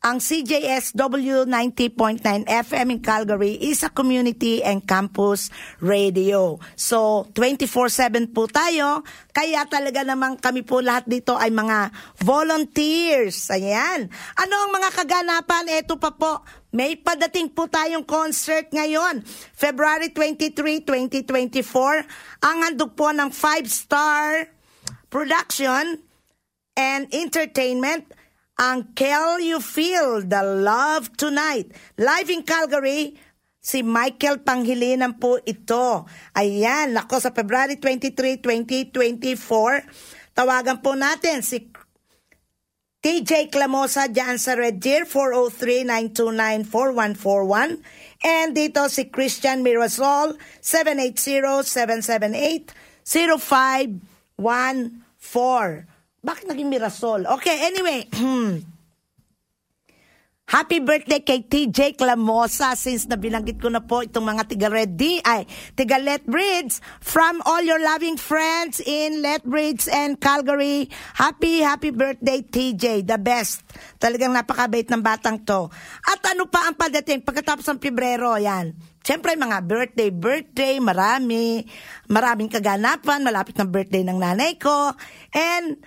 ang 0.00 0.16
CJSW 0.16 1.44
90.9 1.44 2.24
FM 2.48 2.86
in 2.88 3.00
Calgary 3.04 3.52
is 3.60 3.84
a 3.84 3.92
community 3.92 4.64
and 4.64 4.80
campus 4.88 5.52
radio. 5.76 6.56
So, 6.72 7.28
24-7 7.36 8.32
po 8.32 8.48
tayo. 8.48 9.04
Kaya 9.28 9.68
talaga 9.68 10.00
naman 10.00 10.40
kami 10.40 10.64
po 10.64 10.80
lahat 10.80 11.04
dito 11.04 11.36
ay 11.36 11.52
mga 11.52 11.92
volunteers. 12.16 13.52
Ayan. 13.52 14.08
Ano 14.40 14.54
ang 14.56 14.70
mga 14.72 14.88
kaganapan? 15.04 15.68
Ito 15.84 16.00
pa 16.00 16.16
po. 16.16 16.48
May 16.72 16.96
padating 16.96 17.52
po 17.52 17.68
tayong 17.68 18.08
concert 18.08 18.72
ngayon. 18.72 19.20
February 19.52 20.16
23, 20.16 20.80
2024. 21.28 22.48
Ang 22.48 22.56
handog 22.64 22.96
po 22.96 23.12
ng 23.12 23.28
5-star 23.28 24.48
production 25.12 26.00
and 26.72 27.04
entertainment 27.12 28.08
ang 28.60 28.92
Can 28.92 29.40
You 29.40 29.64
Feel 29.64 30.20
the 30.20 30.44
Love 30.44 31.16
Tonight. 31.16 31.72
Live 31.96 32.28
in 32.28 32.44
Calgary, 32.44 33.16
si 33.56 33.80
Michael 33.80 34.44
Panghilinan 34.44 35.16
po 35.16 35.40
ito. 35.48 36.04
Ayan, 36.36 36.92
nako 36.92 37.24
sa 37.24 37.32
February 37.32 37.80
23, 37.80 38.44
2024. 38.92 40.36
Tawagan 40.36 40.84
po 40.84 40.92
natin 40.92 41.40
si 41.40 41.72
TJ 43.00 43.48
Clamosa 43.48 44.12
dyan 44.12 44.36
sa 44.36 44.52
Red 44.52 44.76
Deer, 44.76 45.08
403-929-4141. 45.08 47.80
And 48.20 48.52
dito 48.52 48.84
si 48.92 49.08
Christian 49.08 49.64
Mirasol, 49.64 50.36
780-778-0514. 53.08 55.89
Bakit 56.20 56.52
naging 56.52 56.68
Mirasol? 56.68 57.24
Okay, 57.24 57.64
anyway. 57.64 58.04
Happy 60.50 60.82
birthday 60.82 61.22
kay 61.22 61.46
TJ 61.46 61.94
Clamosa 61.94 62.74
since 62.74 63.06
na 63.06 63.14
binanggit 63.14 63.62
ko 63.62 63.70
na 63.70 63.78
po 63.78 64.02
itong 64.02 64.34
mga 64.34 64.50
tiga 64.50 64.66
Red 64.66 64.98
D, 64.98 65.22
ay 65.22 65.46
tiga 65.78 65.94
Lethbridge 65.94 66.82
from 66.98 67.38
all 67.46 67.62
your 67.62 67.78
loving 67.78 68.18
friends 68.18 68.82
in 68.82 69.22
Lethbridge 69.22 69.86
and 69.86 70.18
Calgary. 70.18 70.90
Happy, 71.14 71.62
happy 71.62 71.94
birthday 71.94 72.42
TJ, 72.42 73.06
the 73.06 73.14
best. 73.14 73.62
Talagang 74.02 74.34
napakabait 74.34 74.90
ng 74.90 74.98
batang 74.98 75.38
to. 75.46 75.70
At 76.02 76.18
ano 76.34 76.50
pa 76.50 76.66
ang 76.66 76.74
padating 76.74 77.22
pagkatapos 77.22 77.70
ng 77.70 77.78
Pebrero, 77.78 78.34
yan. 78.34 78.74
Siyempre, 79.06 79.38
mga 79.38 79.62
birthday, 79.62 80.10
birthday, 80.10 80.82
marami, 80.82 81.62
maraming 82.10 82.50
kaganapan, 82.50 83.22
malapit 83.22 83.54
ng 83.54 83.70
birthday 83.70 84.02
ng 84.02 84.18
nanay 84.18 84.58
ko. 84.58 84.98
And 85.30 85.78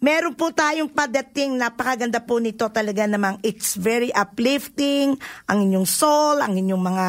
Meron 0.00 0.32
po 0.32 0.48
tayong 0.48 0.88
padating, 0.88 1.60
napakaganda 1.60 2.24
po 2.24 2.40
nito 2.40 2.64
talaga 2.72 3.04
namang 3.04 3.36
it's 3.44 3.76
very 3.76 4.08
uplifting, 4.16 5.12
ang 5.44 5.60
inyong 5.60 5.84
soul, 5.84 6.40
ang 6.40 6.56
inyong 6.56 6.80
mga 6.80 7.08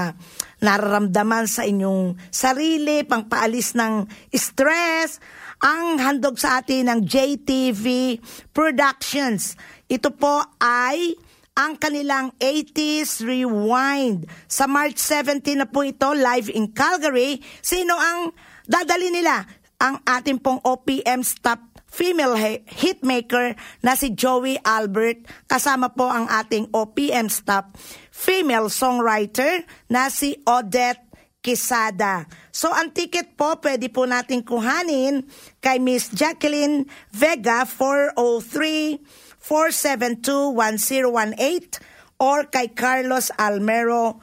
nararamdaman 0.60 1.48
sa 1.48 1.64
inyong 1.64 2.20
sarili, 2.28 3.08
pangpaalis 3.08 3.80
ng 3.80 4.12
stress, 4.36 5.24
ang 5.64 6.04
handog 6.04 6.36
sa 6.36 6.60
atin 6.60 6.92
ng 6.92 7.00
JTV 7.08 8.20
Productions. 8.52 9.56
Ito 9.88 10.12
po 10.12 10.44
ay 10.60 11.16
ang 11.56 11.80
kanilang 11.80 12.36
80s 12.44 13.24
Rewind. 13.24 14.28
Sa 14.52 14.68
March 14.68 15.00
17 15.00 15.64
na 15.64 15.68
po 15.68 15.88
ito, 15.88 16.12
live 16.12 16.52
in 16.52 16.68
Calgary. 16.76 17.40
Sino 17.64 17.96
ang 17.96 18.36
dadali 18.68 19.16
nila? 19.16 19.48
Ang 19.80 20.04
ating 20.04 20.44
pong 20.44 20.60
OPM 20.60 21.24
staff 21.24 21.71
female 21.92 22.64
hitmaker 22.66 23.60
na 23.84 24.00
si 24.00 24.16
Joey 24.16 24.56
Albert 24.64 25.28
kasama 25.52 25.92
po 25.92 26.08
ang 26.08 26.32
ating 26.32 26.72
OPM 26.72 27.28
staff 27.28 27.68
female 28.10 28.72
songwriter 28.72 29.68
na 29.92 30.08
si 30.08 30.40
Odette 30.48 31.12
Quesada. 31.42 32.30
So 32.54 32.70
ang 32.70 32.94
ticket 32.94 33.34
po 33.36 33.58
pwede 33.60 33.90
po 33.90 34.06
natin 34.06 34.46
kuhanin 34.46 35.26
kay 35.60 35.82
Miss 35.82 36.14
Jacqueline 36.14 36.86
Vega 37.10 37.66
403 37.66 39.02
472-1018 39.42 41.82
or 42.22 42.46
kay 42.46 42.70
Carlos 42.70 43.34
Almero 43.42 44.22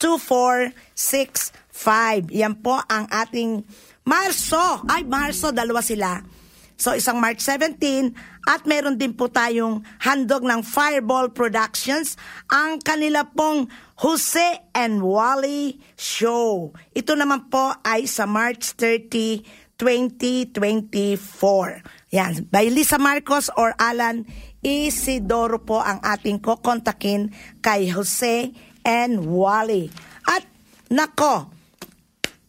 403-975-2465. 0.00 2.32
Yan 2.32 2.56
po 2.64 2.80
ang 2.88 3.04
ating 3.12 3.68
Marso. 4.06 4.86
Ay, 4.86 5.02
Marso, 5.02 5.50
dalawa 5.50 5.82
sila. 5.82 6.22
So, 6.78 6.94
isang 6.94 7.18
March 7.18 7.42
17 7.42 8.12
at 8.46 8.62
meron 8.68 9.00
din 9.00 9.16
po 9.16 9.32
tayong 9.32 9.82
handog 9.98 10.44
ng 10.44 10.60
Fireball 10.60 11.32
Productions, 11.32 12.20
ang 12.52 12.78
kanila 12.78 13.24
pong 13.26 13.66
Jose 13.98 14.60
and 14.76 15.00
Wally 15.00 15.80
Show. 15.96 16.76
Ito 16.92 17.16
naman 17.16 17.48
po 17.48 17.72
ay 17.80 18.04
sa 18.04 18.28
March 18.28 18.76
30, 18.78 19.40
2024. 19.80 20.54
Yan, 22.12 22.44
by 22.52 22.68
Lisa 22.68 23.00
Marcos 23.00 23.48
or 23.56 23.72
Alan 23.80 24.28
Isidoro 24.60 25.64
po 25.64 25.80
ang 25.80 26.04
ating 26.04 26.44
kokontakin 26.44 27.32
kay 27.64 27.88
Jose 27.88 28.52
and 28.84 29.24
Wally. 29.24 29.88
At 30.28 30.44
nako, 30.92 31.55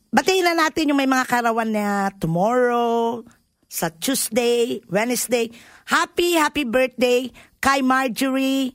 Batiin 0.08 0.48
na 0.48 0.56
natin 0.56 0.90
yung 0.92 1.00
may 1.00 1.10
mga 1.10 1.28
karawan 1.28 1.70
na 1.72 2.10
tomorrow, 2.16 3.24
sa 3.68 3.92
Tuesday, 3.92 4.80
Wednesday. 4.88 5.52
Happy, 5.88 6.40
happy 6.40 6.64
birthday 6.64 7.28
kay 7.60 7.84
Marjorie 7.84 8.72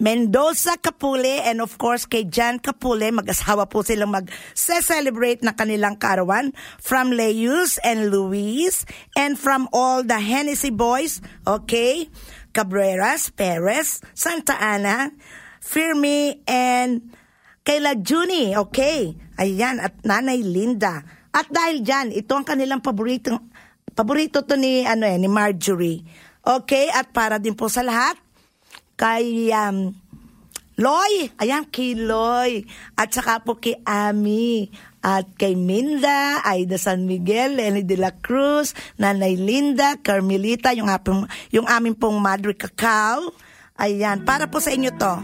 Mendoza 0.00 0.80
Capule 0.80 1.44
and 1.44 1.60
of 1.60 1.76
course 1.76 2.08
kay 2.08 2.24
Jan 2.24 2.56
Capule. 2.62 3.12
Mag-asawa 3.12 3.68
po 3.68 3.84
silang 3.84 4.14
mag-celebrate 4.14 5.44
na 5.44 5.52
kanilang 5.52 6.00
karawan 6.00 6.56
from 6.80 7.12
Leus 7.12 7.76
and 7.84 8.08
Luis 8.08 8.88
and 9.12 9.36
from 9.36 9.68
all 9.76 10.00
the 10.00 10.16
Hennessy 10.16 10.72
boys. 10.72 11.20
Okay? 11.44 12.08
Cabreras, 12.56 13.28
Perez, 13.28 14.00
Santa 14.16 14.56
Ana, 14.56 15.12
Firme, 15.60 16.40
and 16.48 17.12
Kayla 17.60 18.00
Juni, 18.00 18.56
okay. 18.56 19.12
Ayan, 19.36 19.80
at 19.80 20.00
Nanay 20.04 20.40
Linda. 20.40 21.04
At 21.30 21.46
dahil 21.52 21.84
dyan, 21.84 22.10
ito 22.10 22.32
ang 22.34 22.42
kanilang 22.42 22.82
paborito, 22.82 23.36
paborito 23.94 24.42
to 24.42 24.58
ni, 24.58 24.82
ano 24.82 25.06
eh, 25.06 25.16
ni 25.20 25.28
Marjorie. 25.30 26.02
Okay, 26.40 26.88
at 26.88 27.12
para 27.12 27.36
din 27.36 27.52
po 27.52 27.68
sa 27.68 27.84
lahat, 27.84 28.16
kay 28.96 29.52
um, 29.52 29.92
Loy, 30.80 31.28
ayan, 31.36 31.68
kay 31.68 31.92
Loy. 31.92 32.64
At 32.96 33.12
saka 33.12 33.44
po 33.44 33.60
kay 33.60 33.76
Ami. 33.84 34.72
At 35.04 35.28
kay 35.36 35.52
Minda, 35.52 36.40
Aida 36.40 36.80
San 36.80 37.04
Miguel, 37.04 37.60
Lenny 37.60 37.84
de 37.84 37.96
la 38.00 38.16
Cruz, 38.16 38.72
Nanay 38.96 39.36
Linda, 39.36 40.00
Carmelita, 40.00 40.72
yung, 40.72 40.88
apong, 40.88 41.28
yung 41.52 41.68
aming 41.68 41.96
pong 41.96 42.16
Madre 42.20 42.56
Cacao. 42.56 43.32
Ayan, 43.76 44.24
para 44.24 44.48
po 44.48 44.60
sa 44.60 44.72
inyo 44.72 44.92
to. 44.96 45.14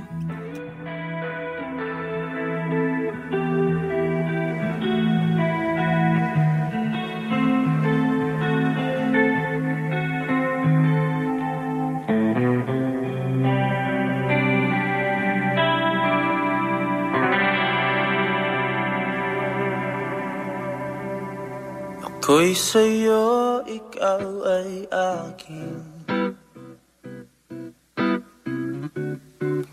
Ako'y 22.27 22.59
sa'yo, 22.59 23.63
ikaw 23.71 24.27
ay 24.51 24.83
akin. 24.91 25.79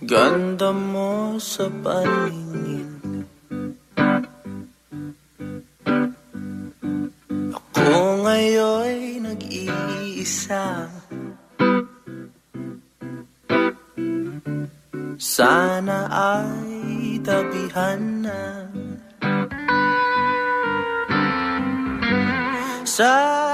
Ganda 0.05 0.69
mo 0.69 1.41
sa 1.41 1.65
paningin. 1.65 3.25
Ako 7.57 8.21
ngayon'y 8.21 9.17
nag-iisa. 9.17 10.93
Sana 15.17 16.05
ay 16.05 17.17
tabihan 17.25 18.21
na 18.21 18.72
Sa 22.93 23.52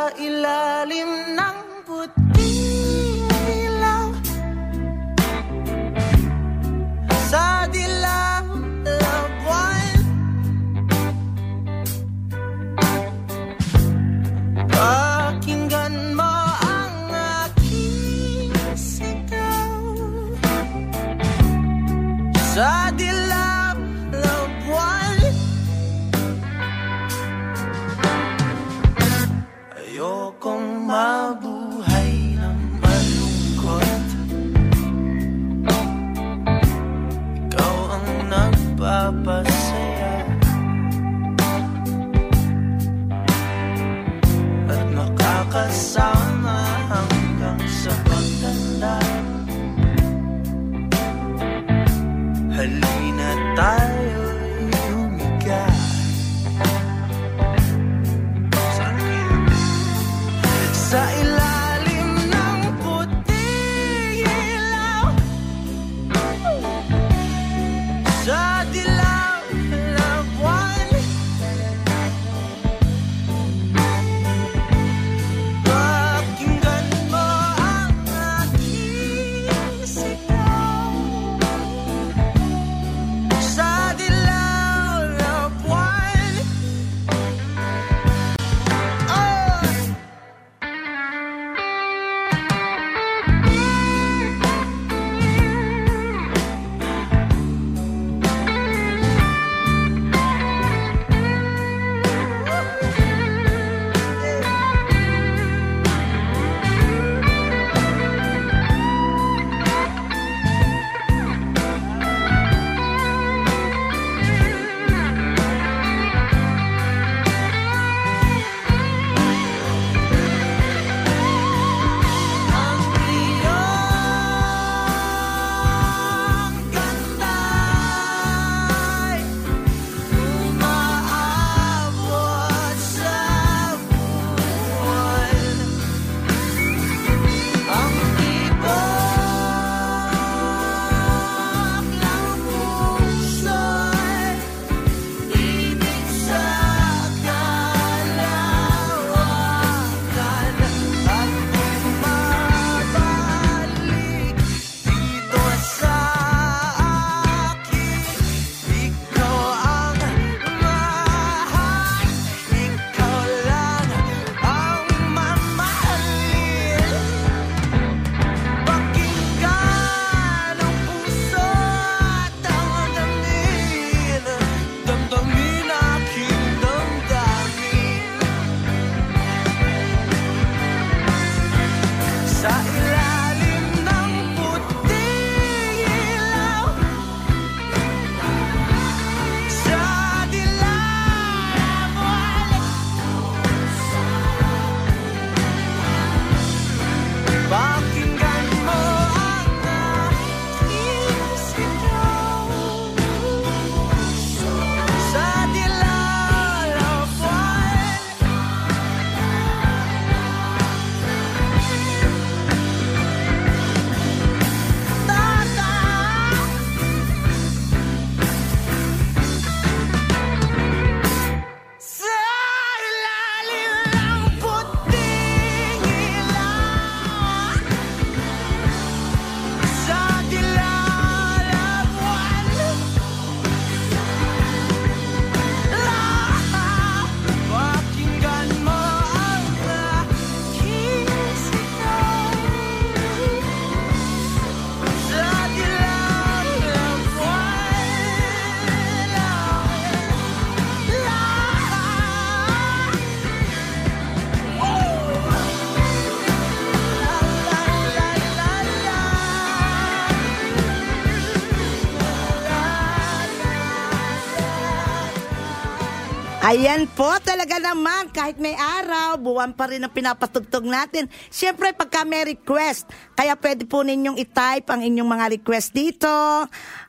Ayan 266.50 266.90
po, 266.98 267.06
talaga 267.22 267.62
naman, 267.62 268.10
kahit 268.10 268.42
may 268.42 268.58
araw, 268.58 269.22
buwan 269.22 269.54
pa 269.54 269.70
rin 269.70 269.86
ang 269.86 269.94
pinapatugtog 269.94 270.66
natin. 270.66 271.06
Siyempre, 271.30 271.78
pagka 271.78 272.02
may 272.02 272.26
request, 272.26 272.90
kaya 273.14 273.38
pwede 273.38 273.70
po 273.70 273.86
ninyong 273.86 274.18
i-type 274.18 274.66
ang 274.74 274.82
inyong 274.82 275.06
mga 275.06 275.26
request 275.38 275.78
dito. 275.78 276.10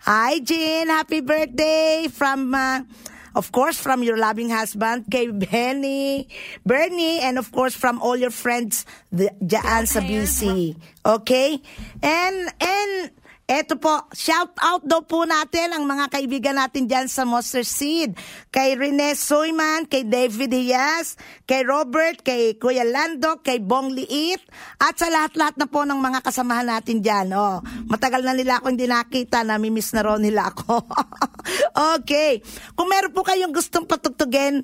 Hi, 0.09 0.41
Jean, 0.41 0.89
happy 0.89 1.21
birthday 1.21 2.09
from, 2.09 2.57
uh, 2.57 2.89
of 3.37 3.53
course, 3.53 3.77
from 3.77 4.01
your 4.01 4.17
loving 4.17 4.49
husband, 4.49 5.05
kay 5.13 5.29
Benny, 5.29 6.25
Bernie, 6.65 7.21
and 7.21 7.37
of 7.37 7.53
course, 7.53 7.77
from 7.77 8.01
all 8.01 8.17
your 8.17 8.33
friends 8.33 8.89
the, 9.13 9.29
dyan 9.45 9.85
sa 9.85 10.01
BC. 10.01 10.73
Okay? 11.05 11.61
And, 12.01 12.49
and, 12.65 13.13
Eto 13.51 13.75
po, 13.83 14.07
shout 14.15 14.55
out 14.63 14.87
daw 14.87 15.03
po 15.03 15.27
natin 15.27 15.75
ang 15.75 15.83
mga 15.83 16.07
kaibigan 16.15 16.55
natin 16.55 16.87
dyan 16.87 17.11
sa 17.11 17.27
Monster 17.27 17.67
Seed. 17.67 18.15
Kay 18.55 18.79
Rene 18.79 19.19
Soyman, 19.19 19.91
kay 19.91 20.07
David 20.07 20.55
Diaz, 20.55 21.19
kay 21.51 21.67
Robert, 21.67 22.23
kay 22.23 22.55
Kuya 22.55 22.87
Lando, 22.87 23.43
kay 23.43 23.59
Bong 23.59 23.91
Liit, 23.91 24.39
at 24.79 24.95
sa 24.95 25.11
lahat-lahat 25.11 25.59
na 25.59 25.67
po 25.67 25.83
ng 25.83 25.99
mga 25.99 26.23
kasamahan 26.23 26.79
natin 26.79 27.03
dyan. 27.03 27.35
Oh, 27.35 27.59
matagal 27.91 28.23
na 28.23 28.39
nila 28.39 28.63
ako 28.63 28.71
hindi 28.71 28.87
nakita, 28.87 29.43
namimiss 29.43 29.99
na 29.99 30.07
raw 30.07 30.15
nila 30.15 30.55
ako. 30.55 30.87
okay. 31.99 32.47
Kung 32.79 32.87
meron 32.87 33.11
po 33.11 33.27
kayong 33.27 33.51
gustong 33.51 33.83
patugtugin, 33.83 34.63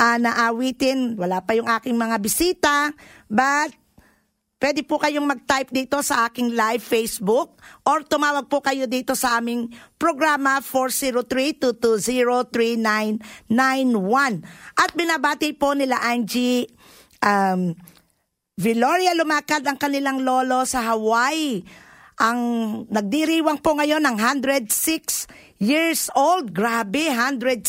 ah, 0.00 0.16
na 0.16 0.48
awitin, 0.48 1.20
wala 1.20 1.44
pa 1.44 1.52
yung 1.52 1.68
aking 1.68 2.00
mga 2.00 2.16
bisita, 2.16 2.96
but 3.28 3.81
pwede 4.62 4.86
po 4.86 5.02
kayong 5.02 5.26
mag-type 5.26 5.74
dito 5.74 5.98
sa 6.06 6.30
aking 6.30 6.54
live 6.54 6.78
Facebook 6.78 7.58
or 7.82 8.06
tumawag 8.06 8.46
po 8.46 8.62
kayo 8.62 8.86
dito 8.86 9.18
sa 9.18 9.42
aming 9.42 9.66
programa 9.98 10.62
403-220-3991. 10.62 13.18
At 14.78 14.94
binabati 14.94 15.50
po 15.58 15.74
nila 15.74 15.98
Angie 15.98 16.70
um, 17.18 17.74
Viloria 18.54 19.18
Lumakad 19.18 19.66
ang 19.66 19.74
kanilang 19.74 20.22
lolo 20.22 20.62
sa 20.62 20.94
Hawaii. 20.94 21.66
Ang 22.22 22.38
nagdiriwang 22.86 23.58
po 23.58 23.74
ngayon 23.74 23.98
ng 23.98 24.14
106 24.14 25.26
years 25.58 26.06
old. 26.14 26.54
Grabe, 26.54 27.10
106. 27.10 27.66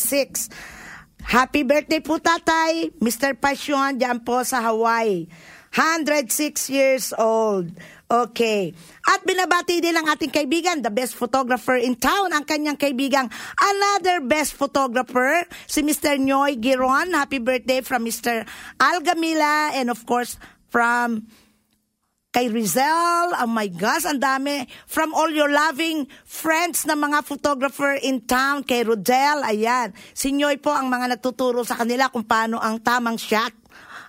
Happy 1.24 1.64
birthday 1.66 2.04
po 2.04 2.20
tatay, 2.20 2.92
Mr. 3.02 3.34
Pasyon, 3.40 3.96
dyan 3.98 4.20
po 4.22 4.44
sa 4.46 4.62
Hawaii. 4.62 5.26
106 5.74 6.70
years 6.70 7.18
old. 7.18 7.74
Okay. 8.06 8.78
At 9.10 9.26
binabati 9.26 9.82
din 9.82 9.98
ang 9.98 10.06
ating 10.06 10.30
kaibigan, 10.30 10.86
the 10.86 10.94
best 10.94 11.18
photographer 11.18 11.74
in 11.74 11.98
town, 11.98 12.30
ang 12.30 12.46
kanyang 12.46 12.78
kaibigang 12.78 13.26
another 13.58 14.22
best 14.22 14.54
photographer, 14.54 15.42
si 15.66 15.82
Mr. 15.82 16.22
Noy 16.22 16.62
Giron. 16.62 17.18
Happy 17.18 17.42
birthday 17.42 17.82
from 17.82 18.06
Mr. 18.06 18.46
Algamila 18.78 19.74
and 19.74 19.90
of 19.90 20.06
course 20.06 20.38
from 20.70 21.26
kay 22.34 22.50
Rizal, 22.50 23.34
oh 23.38 23.50
my 23.50 23.70
gosh, 23.70 24.10
ang 24.10 24.18
dami. 24.18 24.66
From 24.90 25.14
all 25.14 25.30
your 25.30 25.54
loving 25.54 26.10
friends 26.26 26.82
na 26.86 26.98
mga 26.98 27.22
photographer 27.26 27.94
in 27.94 28.26
town, 28.26 28.66
kay 28.66 28.82
Rodel, 28.82 29.46
ayan. 29.46 29.94
Si 30.18 30.34
Nyoy 30.34 30.58
po 30.58 30.74
ang 30.74 30.90
mga 30.90 31.14
nagtuturo 31.14 31.62
sa 31.62 31.78
kanila 31.78 32.10
kung 32.10 32.26
paano 32.26 32.58
ang 32.58 32.82
tamang 32.82 33.22
shot. 33.22 33.63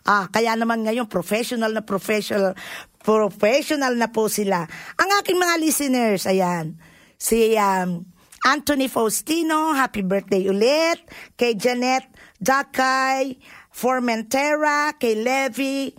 Ah, 0.04 0.28
kaya 0.28 0.52
naman 0.52 0.84
ngayon, 0.84 1.08
professional 1.08 1.72
na 1.72 1.80
professional, 1.80 2.52
professional 3.00 3.96
na 3.96 4.12
po 4.12 4.28
sila. 4.28 4.68
Ang 5.00 5.10
aking 5.20 5.40
mga 5.40 5.56
listeners, 5.56 6.28
ayan. 6.28 6.76
Si 7.16 7.56
um, 7.56 8.04
Anthony 8.44 8.92
Faustino, 8.92 9.72
happy 9.72 10.04
birthday 10.04 10.44
ulit. 10.44 11.00
Kay 11.40 11.56
Janet 11.56 12.04
Dakay, 12.36 13.40
Formentera, 13.72 14.92
kay 15.00 15.16
Levi, 15.16 15.96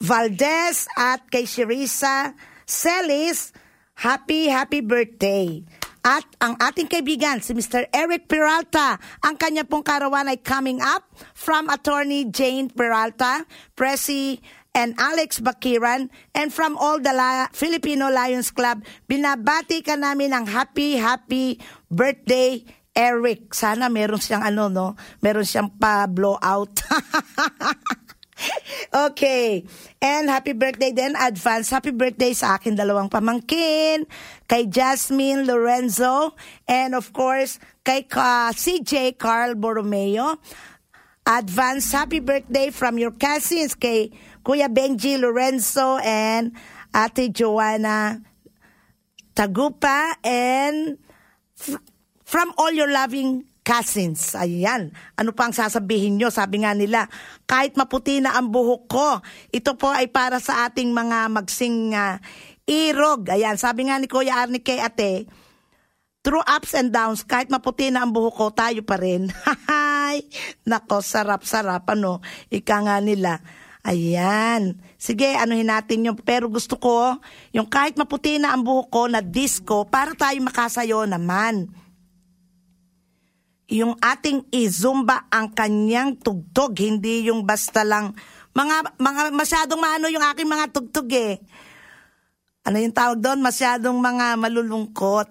Valdez 0.00 0.88
at 0.96 1.28
kay 1.28 1.44
Sherisa 1.44 2.32
Celis, 2.68 3.52
happy, 3.96 4.48
happy 4.48 4.80
birthday. 4.80 5.64
At 6.08 6.24
ang 6.40 6.56
ating 6.56 6.88
kaibigan, 6.88 7.44
si 7.44 7.52
Mr. 7.52 7.84
Eric 7.92 8.32
Peralta, 8.32 8.96
ang 9.20 9.36
kanya 9.36 9.68
pong 9.68 9.84
karawan 9.84 10.24
ay 10.32 10.40
coming 10.40 10.80
up 10.80 11.04
from 11.36 11.68
attorney 11.68 12.24
Jane 12.24 12.72
Peralta, 12.72 13.44
Presi 13.76 14.40
and 14.72 14.96
Alex 14.96 15.36
Bakiran, 15.44 16.08
and 16.32 16.48
from 16.48 16.80
all 16.80 16.96
the 16.96 17.12
La- 17.12 17.52
Filipino 17.52 18.08
Lions 18.08 18.48
Club, 18.48 18.80
binabati 19.04 19.84
ka 19.84 20.00
namin 20.00 20.32
ng 20.32 20.48
happy, 20.48 20.96
happy 20.96 21.60
birthday, 21.92 22.64
Eric. 22.96 23.52
Sana 23.52 23.92
meron 23.92 24.16
siyang 24.16 24.48
ano, 24.48 24.72
no? 24.72 24.96
Meron 25.20 25.44
siyang 25.44 25.76
pa-blow 25.76 26.40
out. 26.40 26.72
Okay. 28.88 29.66
And 30.00 30.30
happy 30.30 30.54
birthday 30.54 30.92
din, 30.94 31.12
advance 31.18 31.68
happy 31.68 31.90
birthday 31.90 32.32
sa 32.32 32.56
akin 32.56 32.78
dalawang 32.78 33.10
pamangkin, 33.10 34.06
kay 34.48 34.64
Jasmine 34.70 35.44
Lorenzo, 35.44 36.32
and 36.64 36.94
of 36.94 37.12
course, 37.12 37.58
kay 37.84 38.06
uh, 38.14 38.50
CJ 38.54 39.18
Carl 39.18 39.58
Borromeo. 39.58 40.38
Advance 41.28 41.92
happy 41.92 42.24
birthday 42.24 42.72
from 42.72 42.96
your 42.96 43.12
cousins 43.12 43.76
kay 43.76 44.08
Kuya 44.40 44.72
Benji 44.72 45.20
Lorenzo 45.20 46.00
and 46.00 46.56
Ate 46.88 47.28
Joanna 47.28 48.24
Tagupa 49.36 50.16
and 50.24 50.96
f- 51.60 51.84
from 52.24 52.56
all 52.56 52.72
your 52.72 52.88
loving 52.88 53.44
cousins. 53.68 54.32
Ayan. 54.32 54.96
Ano 55.12 55.36
pa 55.36 55.44
ang 55.44 55.52
sasabihin 55.52 56.16
nyo? 56.16 56.32
Sabi 56.32 56.64
nga 56.64 56.72
nila, 56.72 57.04
kahit 57.44 57.76
maputi 57.76 58.24
na 58.24 58.32
ang 58.40 58.48
buhok 58.48 58.88
ko, 58.88 59.20
ito 59.52 59.76
po 59.76 59.92
ay 59.92 60.08
para 60.08 60.40
sa 60.40 60.64
ating 60.64 60.88
mga 60.88 61.28
magsing 61.28 61.92
uh, 61.92 62.16
irog. 62.64 63.28
Ayan. 63.28 63.60
Sabi 63.60 63.92
nga 63.92 64.00
ni 64.00 64.08
Kuya 64.08 64.40
Arnie 64.40 64.64
kay 64.64 64.80
ate, 64.80 65.28
through 66.24 66.40
ups 66.48 66.72
and 66.72 66.96
downs, 66.96 67.20
kahit 67.28 67.52
maputi 67.52 67.92
na 67.92 68.08
ang 68.08 68.16
buhok 68.16 68.34
ko, 68.40 68.46
tayo 68.56 68.80
pa 68.80 68.96
rin. 68.96 69.28
Hay! 69.68 70.24
Nako, 70.64 71.04
sarap-sarap. 71.04 71.84
Ano? 71.92 72.24
Ika 72.48 72.88
nga 72.88 72.96
nila. 73.04 73.44
Ayan. 73.84 74.80
Sige, 74.96 75.36
anuhin 75.36 75.68
natin 75.68 76.08
yung, 76.08 76.16
pero 76.16 76.48
gusto 76.48 76.80
ko, 76.80 77.20
yung 77.52 77.68
kahit 77.68 78.00
maputi 78.00 78.40
na 78.40 78.56
ang 78.56 78.64
buhok 78.64 78.88
ko 78.88 79.02
na 79.12 79.20
disco, 79.20 79.84
para 79.84 80.16
tayo 80.16 80.40
makasayo 80.40 81.04
naman 81.04 81.68
yung 83.68 84.00
ating 84.00 84.48
izumba 84.48 85.28
ang 85.28 85.52
kanyang 85.52 86.16
tugtog, 86.16 86.72
hindi 86.80 87.28
yung 87.28 87.44
basta 87.44 87.84
lang 87.84 88.16
mga 88.56 88.96
mga 88.98 89.22
masyadong 89.36 89.78
maano 89.78 90.10
yung 90.10 90.24
aking 90.24 90.48
mga 90.48 90.66
tugtog 90.74 91.06
eh. 91.14 91.38
Ano 92.66 92.82
yung 92.82 92.96
tawag 92.96 93.22
doon? 93.22 93.38
Masyadong 93.38 93.94
mga 94.02 94.34
malulungkot. 94.34 95.30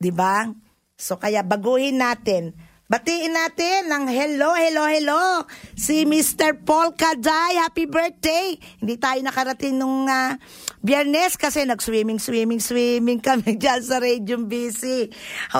'Di 0.00 0.10
ba? 0.10 0.50
So 0.98 1.20
kaya 1.20 1.46
baguhin 1.46 2.00
natin. 2.02 2.56
Batiin 2.86 3.34
natin 3.34 3.90
ng 3.90 4.06
hello, 4.06 4.54
hello, 4.54 4.86
hello. 4.86 5.42
Si 5.74 6.06
Mr. 6.06 6.54
Paul 6.54 6.94
Kaday, 6.94 7.58
happy 7.58 7.90
birthday. 7.90 8.54
Hindi 8.78 8.94
tayo 8.94 9.18
nakarating 9.26 9.74
nung 9.74 10.06
uh, 10.06 10.38
biyernes 10.86 11.34
kasi 11.34 11.66
nag-swimming, 11.66 12.22
swimming, 12.22 12.62
swimming 12.62 13.18
kami 13.26 13.58
dyan 13.58 13.82
sa 13.82 13.98
Radio 13.98 14.38
BC. 14.38 15.10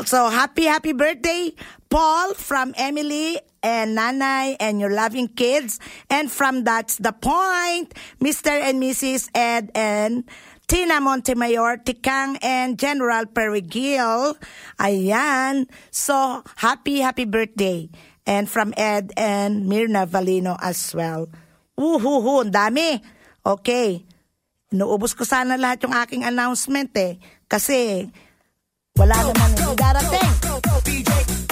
So, 0.06 0.30
happy, 0.30 0.70
happy 0.70 0.94
birthday, 0.94 1.50
Paul 1.90 2.38
from 2.38 2.70
Emily 2.78 3.42
and 3.58 3.98
Nanay 3.98 4.54
and 4.62 4.78
your 4.78 4.94
loving 4.94 5.26
kids. 5.26 5.82
And 6.06 6.30
from 6.30 6.62
That's 6.62 7.02
the 7.02 7.10
Point, 7.10 7.90
Mr. 8.22 8.54
and 8.54 8.78
Mrs. 8.78 9.34
Ed 9.34 9.74
and 9.74 10.30
Tina 10.66 10.98
Montemayor, 10.98 11.78
Tikang, 11.86 12.42
and 12.42 12.74
General 12.74 13.22
Perigil. 13.30 14.34
Ayan. 14.82 15.70
So, 15.94 16.42
happy, 16.58 16.98
happy 16.98 17.22
birthday. 17.22 17.86
And 18.26 18.50
from 18.50 18.74
Ed 18.74 19.14
and 19.14 19.70
Mirna 19.70 20.10
Valino 20.10 20.58
as 20.58 20.90
well. 20.90 21.30
Uhuhu, 21.78 22.42
ang 22.42 22.50
dami. 22.50 22.98
Okay. 23.46 24.02
Inuubos 24.74 25.14
ko 25.14 25.22
sana 25.22 25.54
lahat 25.54 25.86
yung 25.86 25.94
aking 25.94 26.26
announcement 26.26 26.90
eh. 26.98 27.22
Kasi, 27.46 28.10
wala 28.98 29.14
naman 29.14 29.54
hindi 29.54 29.72
darating. 29.78 31.45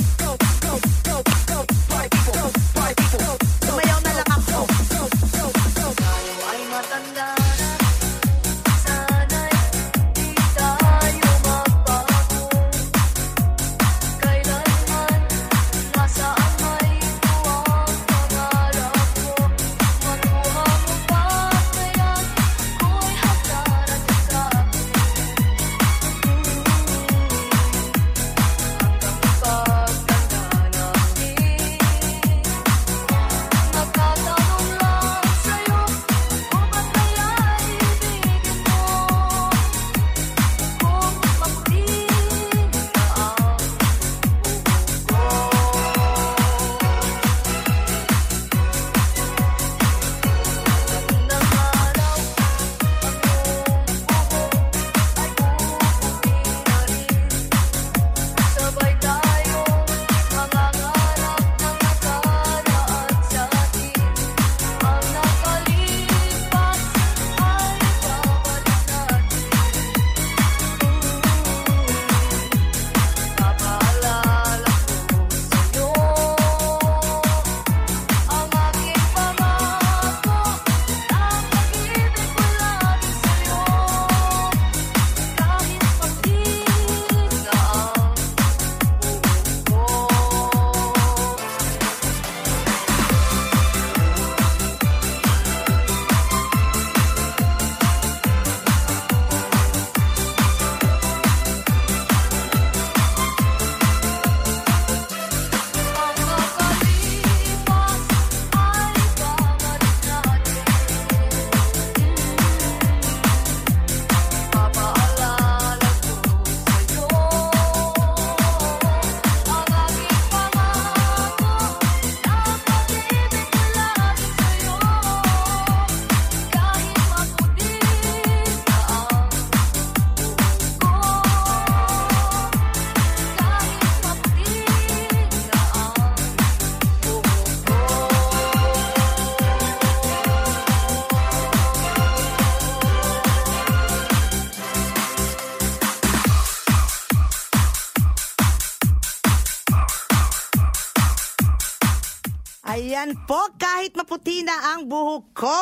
Ayan 153.05 153.21
po, 153.29 153.37
kahit 153.61 153.93
maputi 154.01 154.41
na 154.41 154.73
ang 154.73 154.89
buhok 154.89 155.37
ko. 155.37 155.61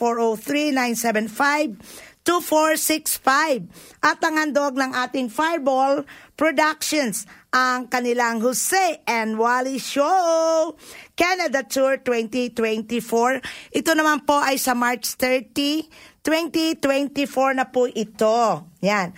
403-975-2465 2.25 3.69
at 4.01 4.17
ang 4.25 4.41
handog 4.41 4.81
ng 4.81 4.97
ating 4.97 5.29
Fireball 5.29 6.09
Productions 6.41 7.29
ang 7.55 7.87
kanilang 7.87 8.43
Jose 8.43 8.99
and 9.07 9.39
Wally 9.39 9.79
Show 9.79 10.75
Canada 11.15 11.63
Tour 11.63 12.03
2024. 12.03 13.43
Ito 13.71 13.91
naman 13.95 14.27
po 14.27 14.39
ay 14.39 14.59
sa 14.59 14.75
March 14.75 15.15
30, 15.19 15.87
2024 16.23 17.59
na 17.59 17.67
po 17.71 17.87
ito. 17.87 18.67
Yan. 18.83 19.15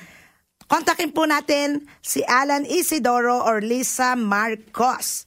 Kontakin 0.66 1.14
po 1.16 1.24
natin 1.24 1.88
si 2.04 2.20
Alan 2.26 2.68
Isidoro 2.68 3.40
or 3.44 3.64
Lisa 3.64 4.12
Marcos. 4.18 5.24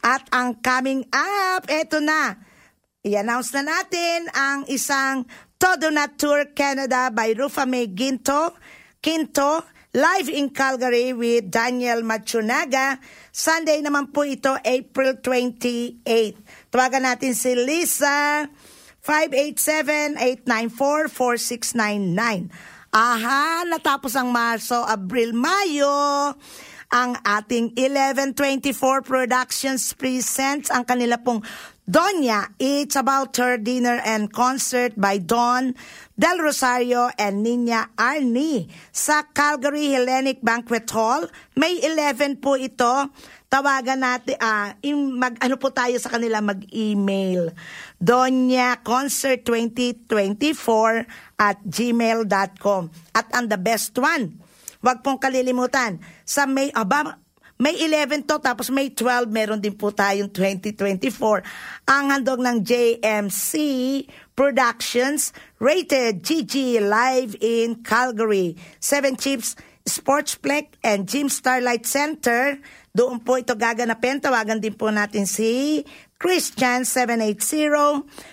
At 0.00 0.24
ang 0.32 0.56
coming 0.62 1.04
up, 1.12 1.68
eto 1.68 2.00
na. 2.00 2.38
I-announce 3.00 3.52
na 3.56 3.64
natin 3.64 4.28
ang 4.32 4.64
isang 4.68 5.24
Todo 5.60 5.92
na 5.92 6.08
Tour 6.08 6.56
Canada 6.56 7.12
by 7.12 7.36
Rufa 7.36 7.68
May 7.68 7.92
Ginto, 7.92 8.56
Quinto, 9.04 9.60
live 9.90 10.30
in 10.30 10.54
Calgary 10.54 11.10
with 11.10 11.50
Daniel 11.50 12.06
Machunaga. 12.06 13.02
Sunday 13.34 13.82
naman 13.82 14.14
po 14.14 14.22
ito, 14.22 14.54
April 14.62 15.18
28. 15.18 16.06
Tawagan 16.70 17.10
natin 17.10 17.34
si 17.34 17.58
Lisa, 17.58 18.46
587-894-4699. 20.46 22.54
Aha, 22.90 23.62
natapos 23.66 24.14
ang 24.18 24.30
Marso, 24.30 24.82
Abril, 24.82 25.32
Mayo. 25.34 26.34
Ang 26.90 27.14
ating 27.22 27.78
1124 27.78 29.06
Productions 29.06 29.94
presents 29.94 30.74
ang 30.74 30.82
kanila 30.82 31.22
pong 31.22 31.38
Donya. 31.90 32.54
It's 32.62 32.94
about 32.94 33.34
her 33.42 33.58
dinner 33.58 33.98
and 34.06 34.30
concert 34.30 34.94
by 34.94 35.18
Don 35.18 35.74
Del 36.14 36.38
Rosario 36.38 37.10
and 37.18 37.42
Nina 37.42 37.90
Arnie 37.98 38.70
sa 38.94 39.26
Calgary 39.26 39.90
Hellenic 39.90 40.38
Banquet 40.38 40.86
Hall. 40.94 41.26
May 41.58 41.82
11 41.82 42.38
po 42.38 42.54
ito. 42.54 43.10
Tawagan 43.50 44.06
natin, 44.06 44.38
ah, 44.38 44.70
mag, 45.18 45.34
ano 45.42 45.58
po 45.58 45.74
tayo 45.74 45.98
sa 45.98 46.14
kanila, 46.14 46.38
mag-email. 46.38 47.50
Donya 47.98 48.78
Concert 48.86 49.42
2024 49.42 51.42
at 51.42 51.58
gmail.com. 51.66 52.82
At 53.18 53.26
ang 53.34 53.50
the 53.50 53.58
best 53.58 53.98
one, 53.98 54.38
wag 54.78 55.02
pong 55.02 55.18
kalilimutan, 55.18 55.98
sa 56.22 56.46
May, 56.46 56.70
aba, 56.70 57.18
May 57.60 57.76
11 57.76 58.24
to, 58.24 58.40
tapos 58.40 58.72
May 58.72 58.88
12, 58.88 59.28
meron 59.28 59.60
din 59.60 59.76
po 59.76 59.92
tayong 59.92 60.32
2024. 60.32 61.44
Ang 61.84 62.04
handog 62.08 62.40
ng 62.40 62.64
JMC 62.64 63.52
Productions, 64.32 65.36
rated 65.60 66.24
GG 66.24 66.80
Live 66.80 67.36
in 67.44 67.84
Calgary. 67.84 68.56
Seven 68.80 69.12
Chips 69.12 69.60
Sportsplex 69.84 70.72
and 70.80 71.04
Gym 71.04 71.28
Starlight 71.28 71.84
Center. 71.84 72.56
Doon 72.96 73.20
po 73.20 73.36
ito 73.36 73.52
gaganapin. 73.52 74.24
Tawagan 74.24 74.56
din 74.56 74.72
po 74.72 74.88
natin 74.88 75.28
si 75.28 75.84
Christian 76.16 76.88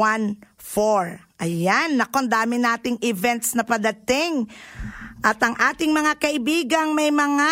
Ayan, 1.37 1.99
nakon 1.99 2.31
nating 2.31 2.95
events 3.03 3.59
na 3.59 3.67
padating. 3.67 4.47
At 5.27 5.43
ang 5.43 5.59
ating 5.59 5.91
mga 5.91 6.23
kaibigang 6.23 6.95
may 6.95 7.11
mga 7.11 7.49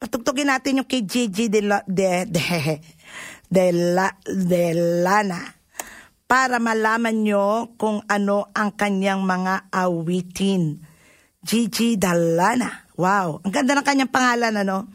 patugtugin 0.00 0.48
natin 0.48 0.80
yung 0.80 0.88
kay 0.88 1.04
Gigi 1.04 1.52
de, 1.52 1.60
La- 1.68 1.84
de, 1.84 2.24
de, 2.24 2.80
de, 3.52 3.66
La, 3.92 4.08
de 4.24 4.72
Lana 5.04 5.52
para 6.24 6.56
malaman 6.56 7.12
nyo 7.12 7.76
kung 7.76 8.00
ano 8.08 8.48
ang 8.56 8.72
kanyang 8.72 9.20
mga 9.20 9.68
awitin. 9.68 10.80
Gigi 11.44 12.00
Dalana. 12.00 12.88
Wow, 12.96 13.44
ang 13.44 13.52
ganda 13.52 13.76
ng 13.76 13.84
kanyang 13.84 14.12
pangalan, 14.12 14.64
ano? 14.64 14.88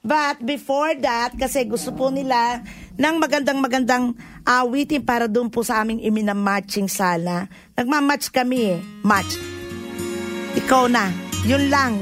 But 0.00 0.40
before 0.40 0.96
that, 1.02 1.34
kasi 1.36 1.66
gusto 1.66 1.92
po 1.92 2.08
nila 2.08 2.62
ng 2.96 3.14
magandang-magandang 3.20 4.16
awitin 4.46 5.02
para 5.02 5.26
doon 5.26 5.50
po 5.52 5.60
sa 5.66 5.82
aming 5.82 6.00
iminamatching 6.00 6.88
sala. 6.88 7.50
Nagmamatch 7.76 8.32
kami 8.32 8.74
eh. 8.74 8.80
Match. 9.04 9.59
Ikaw 10.70 10.86
na. 10.86 11.10
Yun 11.50 11.66
lang. 11.66 11.98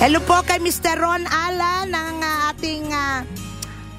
Hello 0.00 0.24
po 0.24 0.40
kay 0.48 0.56
Mr. 0.64 0.96
Ron 0.96 1.28
Ala 1.28 1.84
ng 1.84 2.16
ah, 2.24 2.56
ating 2.56 2.88
ah, 2.88 3.20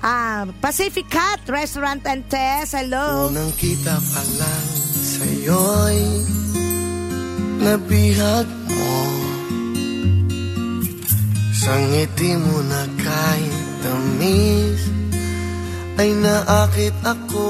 ah, 0.01 0.49
Pacific 0.57 1.05
Cat 1.13 1.45
Restaurant 1.45 2.01
and 2.09 2.25
Test. 2.25 2.73
Hello. 2.73 3.29
Unang 3.29 3.53
kita 3.53 4.01
pa 4.01 4.21
lang 4.41 4.65
sa'yo'y 4.97 6.01
nabihag 7.69 8.49
mo 8.49 8.97
Sa 11.53 11.73
ngiti 11.85 12.33
mo 12.33 12.65
na 12.65 12.81
kahit 12.97 13.57
tamis 13.85 14.96
ay 15.97 16.13
naakit 16.13 16.93
ako. 17.01 17.49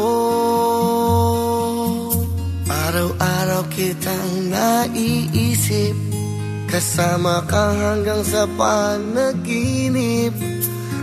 Araw-araw 2.67 3.67
kitang 3.67 4.47
naiisip. 4.47 5.95
Kasama 6.67 7.43
ka 7.47 7.71
hanggang 7.75 8.23
sa 8.23 8.47
panaginip. 8.55 10.35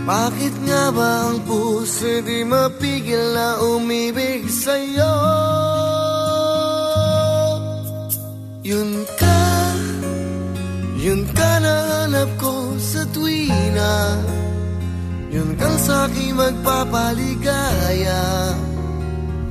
Bakit 0.05 0.53
nga 0.69 0.93
ba 0.93 1.33
ang 1.33 1.41
puso 1.49 2.21
di 2.21 2.45
mapigil 2.45 3.33
na 3.33 3.57
umibig 3.57 4.45
sa'yo? 4.45 5.17
Yun 8.65 9.01
ka, 9.17 9.41
yun 11.01 11.21
ka 11.33 11.51
na 11.61 12.05
hanap 12.05 12.29
ko 12.37 12.77
sa 12.77 13.01
tuwina 13.09 13.93
Yun 15.35 15.51
kang 15.59 15.75
sa'kin 15.75 16.31
magpapaligaya 16.31 18.23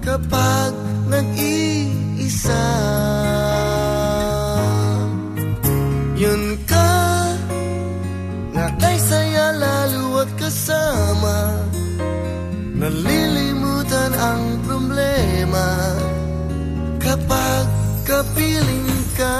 Kapag 0.00 0.72
nag-iisa. 1.12 2.66
Yun 6.16 6.56
ka 6.64 6.92
na 8.56 8.64
kay 8.80 8.96
saya 8.96 9.52
lalo 9.60 10.24
at 10.24 10.30
kasama 10.40 11.38
Nalilimutan 12.80 14.12
ang 14.16 14.64
problema 14.64 15.68
Kapag 16.96 17.64
kapiling 18.08 18.88
ka 19.20 19.36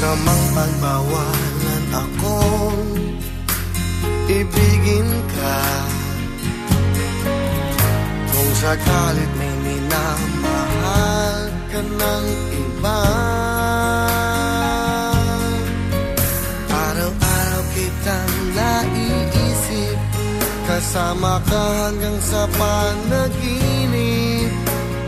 namang 0.00 0.44
pagbawalan 0.56 1.84
akong 1.94 2.82
ibigin 4.28 5.08
ka. 5.32 5.60
Kung 8.32 8.52
sakalit 8.60 9.30
may 9.40 9.54
minamahal 9.64 11.40
ka 11.72 11.80
ng 11.80 12.26
iba. 12.52 13.02
Araw-araw 16.68 17.64
kitang 17.72 18.34
naiisip 18.56 19.98
Kasama 20.66 21.38
ka 21.46 21.64
hanggang 21.86 22.18
sa 22.26 22.42
panaginip. 22.58 24.50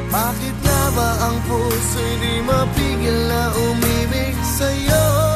Bakit 0.08 0.56
na 0.62 0.80
ba 0.94 1.10
ang 1.28 1.36
puso'y 1.50 2.14
di 2.22 2.34
mapigil 2.46 3.18
na 3.26 3.50
umibig 3.52 4.38
sa'yo? 4.58 5.28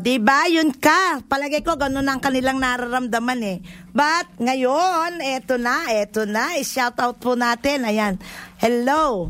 Di 0.00 0.16
ba? 0.16 0.48
Yun 0.48 0.72
ka. 0.72 1.20
Palagay 1.28 1.60
ko, 1.60 1.76
ganun 1.76 2.08
ang 2.08 2.18
kanilang 2.18 2.56
nararamdaman 2.56 3.40
eh. 3.44 3.58
But, 3.92 4.40
ngayon, 4.40 5.20
eto 5.20 5.60
na, 5.60 5.92
eto 5.92 6.24
na. 6.24 6.56
I-shout 6.56 6.96
out 6.98 7.20
po 7.20 7.36
natin. 7.36 7.84
Ayan. 7.84 8.16
Hello. 8.56 9.28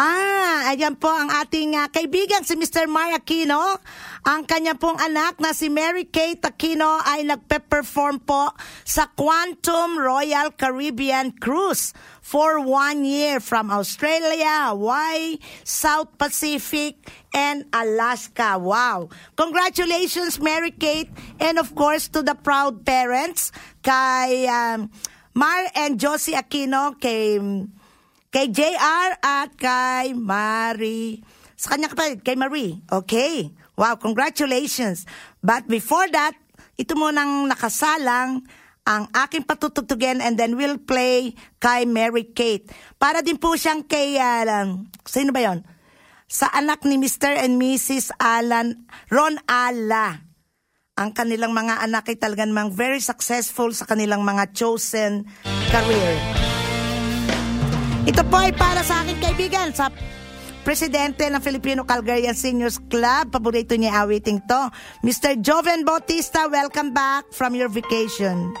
Ah, 0.00 0.72
ayan 0.72 0.96
po 0.96 1.12
ang 1.12 1.28
ating 1.28 1.76
ah, 1.76 1.92
kaibigan 1.92 2.40
si 2.40 2.56
Mr. 2.56 2.88
Mar 2.88 3.12
Aquino. 3.12 3.60
Ang 4.24 4.48
kanya 4.48 4.72
pong 4.72 4.96
anak 4.96 5.36
na 5.36 5.52
si 5.52 5.68
Mary 5.68 6.08
Kate 6.08 6.40
Aquino 6.40 7.04
ay 7.04 7.28
nagpe-perform 7.28 8.24
po 8.24 8.48
sa 8.80 9.12
Quantum 9.12 10.00
Royal 10.00 10.56
Caribbean 10.56 11.36
Cruise 11.36 11.92
for 12.24 12.64
one 12.64 13.04
year 13.04 13.44
from 13.44 13.68
Australia, 13.68 14.72
Hawaii, 14.72 15.36
South 15.68 16.16
Pacific, 16.16 16.96
and 17.36 17.68
Alaska. 17.68 18.56
Wow. 18.56 19.12
Congratulations, 19.36 20.40
Mary 20.40 20.72
Kate. 20.72 21.12
And 21.36 21.60
of 21.60 21.76
course, 21.76 22.08
to 22.16 22.24
the 22.24 22.40
proud 22.40 22.88
parents, 22.88 23.52
kay 23.84 24.48
um, 24.48 24.88
Mar 25.36 25.68
and 25.76 26.00
Josie 26.00 26.40
Aquino, 26.40 26.96
kay 26.96 27.36
kay 28.30 28.48
JR 28.50 29.10
at 29.20 29.54
kay 29.58 30.14
Marie. 30.14 31.22
Sa 31.58 31.74
kanya 31.76 31.90
kapatid, 31.92 32.22
kay 32.24 32.38
Marie. 32.38 32.80
Okay. 32.88 33.52
Wow, 33.76 33.98
congratulations. 33.98 35.04
But 35.44 35.66
before 35.66 36.08
that, 36.14 36.38
ito 36.80 36.96
munang 36.96 37.50
nakasalang 37.50 38.46
ang 38.88 39.04
aking 39.12 39.44
patutugtugin 39.44 40.24
and 40.24 40.40
then 40.40 40.56
we'll 40.56 40.80
play 40.80 41.36
kay 41.60 41.84
Mary 41.84 42.32
Kate. 42.32 42.64
Para 42.96 43.20
din 43.20 43.36
po 43.36 43.52
siyang 43.54 43.84
kay, 43.84 44.16
uh, 44.16 44.66
sino 45.04 45.30
ba 45.36 45.44
yon? 45.44 45.60
Sa 46.30 46.48
anak 46.48 46.86
ni 46.86 46.96
Mr. 46.96 47.34
and 47.42 47.58
Mrs. 47.58 48.14
Alan, 48.16 48.86
Ron 49.10 49.36
Ala. 49.50 50.22
Ang 51.00 51.10
kanilang 51.16 51.56
mga 51.56 51.82
anak 51.84 52.12
ay 52.12 52.16
talagang 52.20 52.52
mang 52.52 52.70
very 52.70 53.00
successful 53.00 53.72
sa 53.72 53.88
kanilang 53.88 54.22
mga 54.22 54.52
chosen 54.52 55.26
career. 55.72 56.59
Ito 58.08 58.24
po 58.32 58.40
ay 58.40 58.56
para 58.56 58.80
sa 58.80 59.04
aking 59.04 59.20
kaibigan 59.20 59.76
sa 59.76 59.92
presidente 60.64 61.28
ng 61.28 61.36
Filipino 61.44 61.84
Calgarian 61.84 62.32
Seniors 62.32 62.80
Club. 62.88 63.28
Paborito 63.28 63.76
niya 63.76 64.00
awiting 64.00 64.40
to. 64.48 64.72
Mr. 65.04 65.36
Joven 65.36 65.84
Bautista, 65.84 66.48
welcome 66.48 66.96
back 66.96 67.28
from 67.28 67.52
your 67.52 67.68
vacation. 67.68 68.56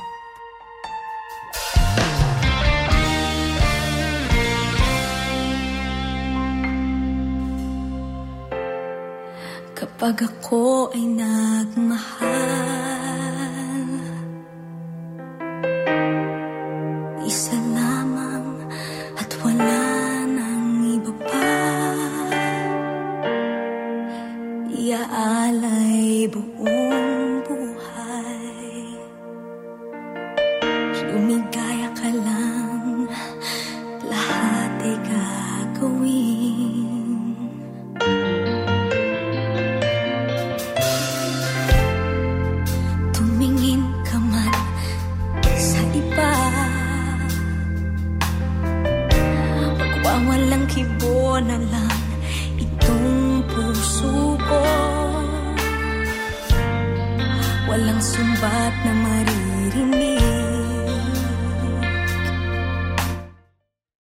Kapag 9.72 10.20
ako 10.20 10.92
ay 10.92 11.04
nagmahal 11.16 12.28
Isa 17.24 17.69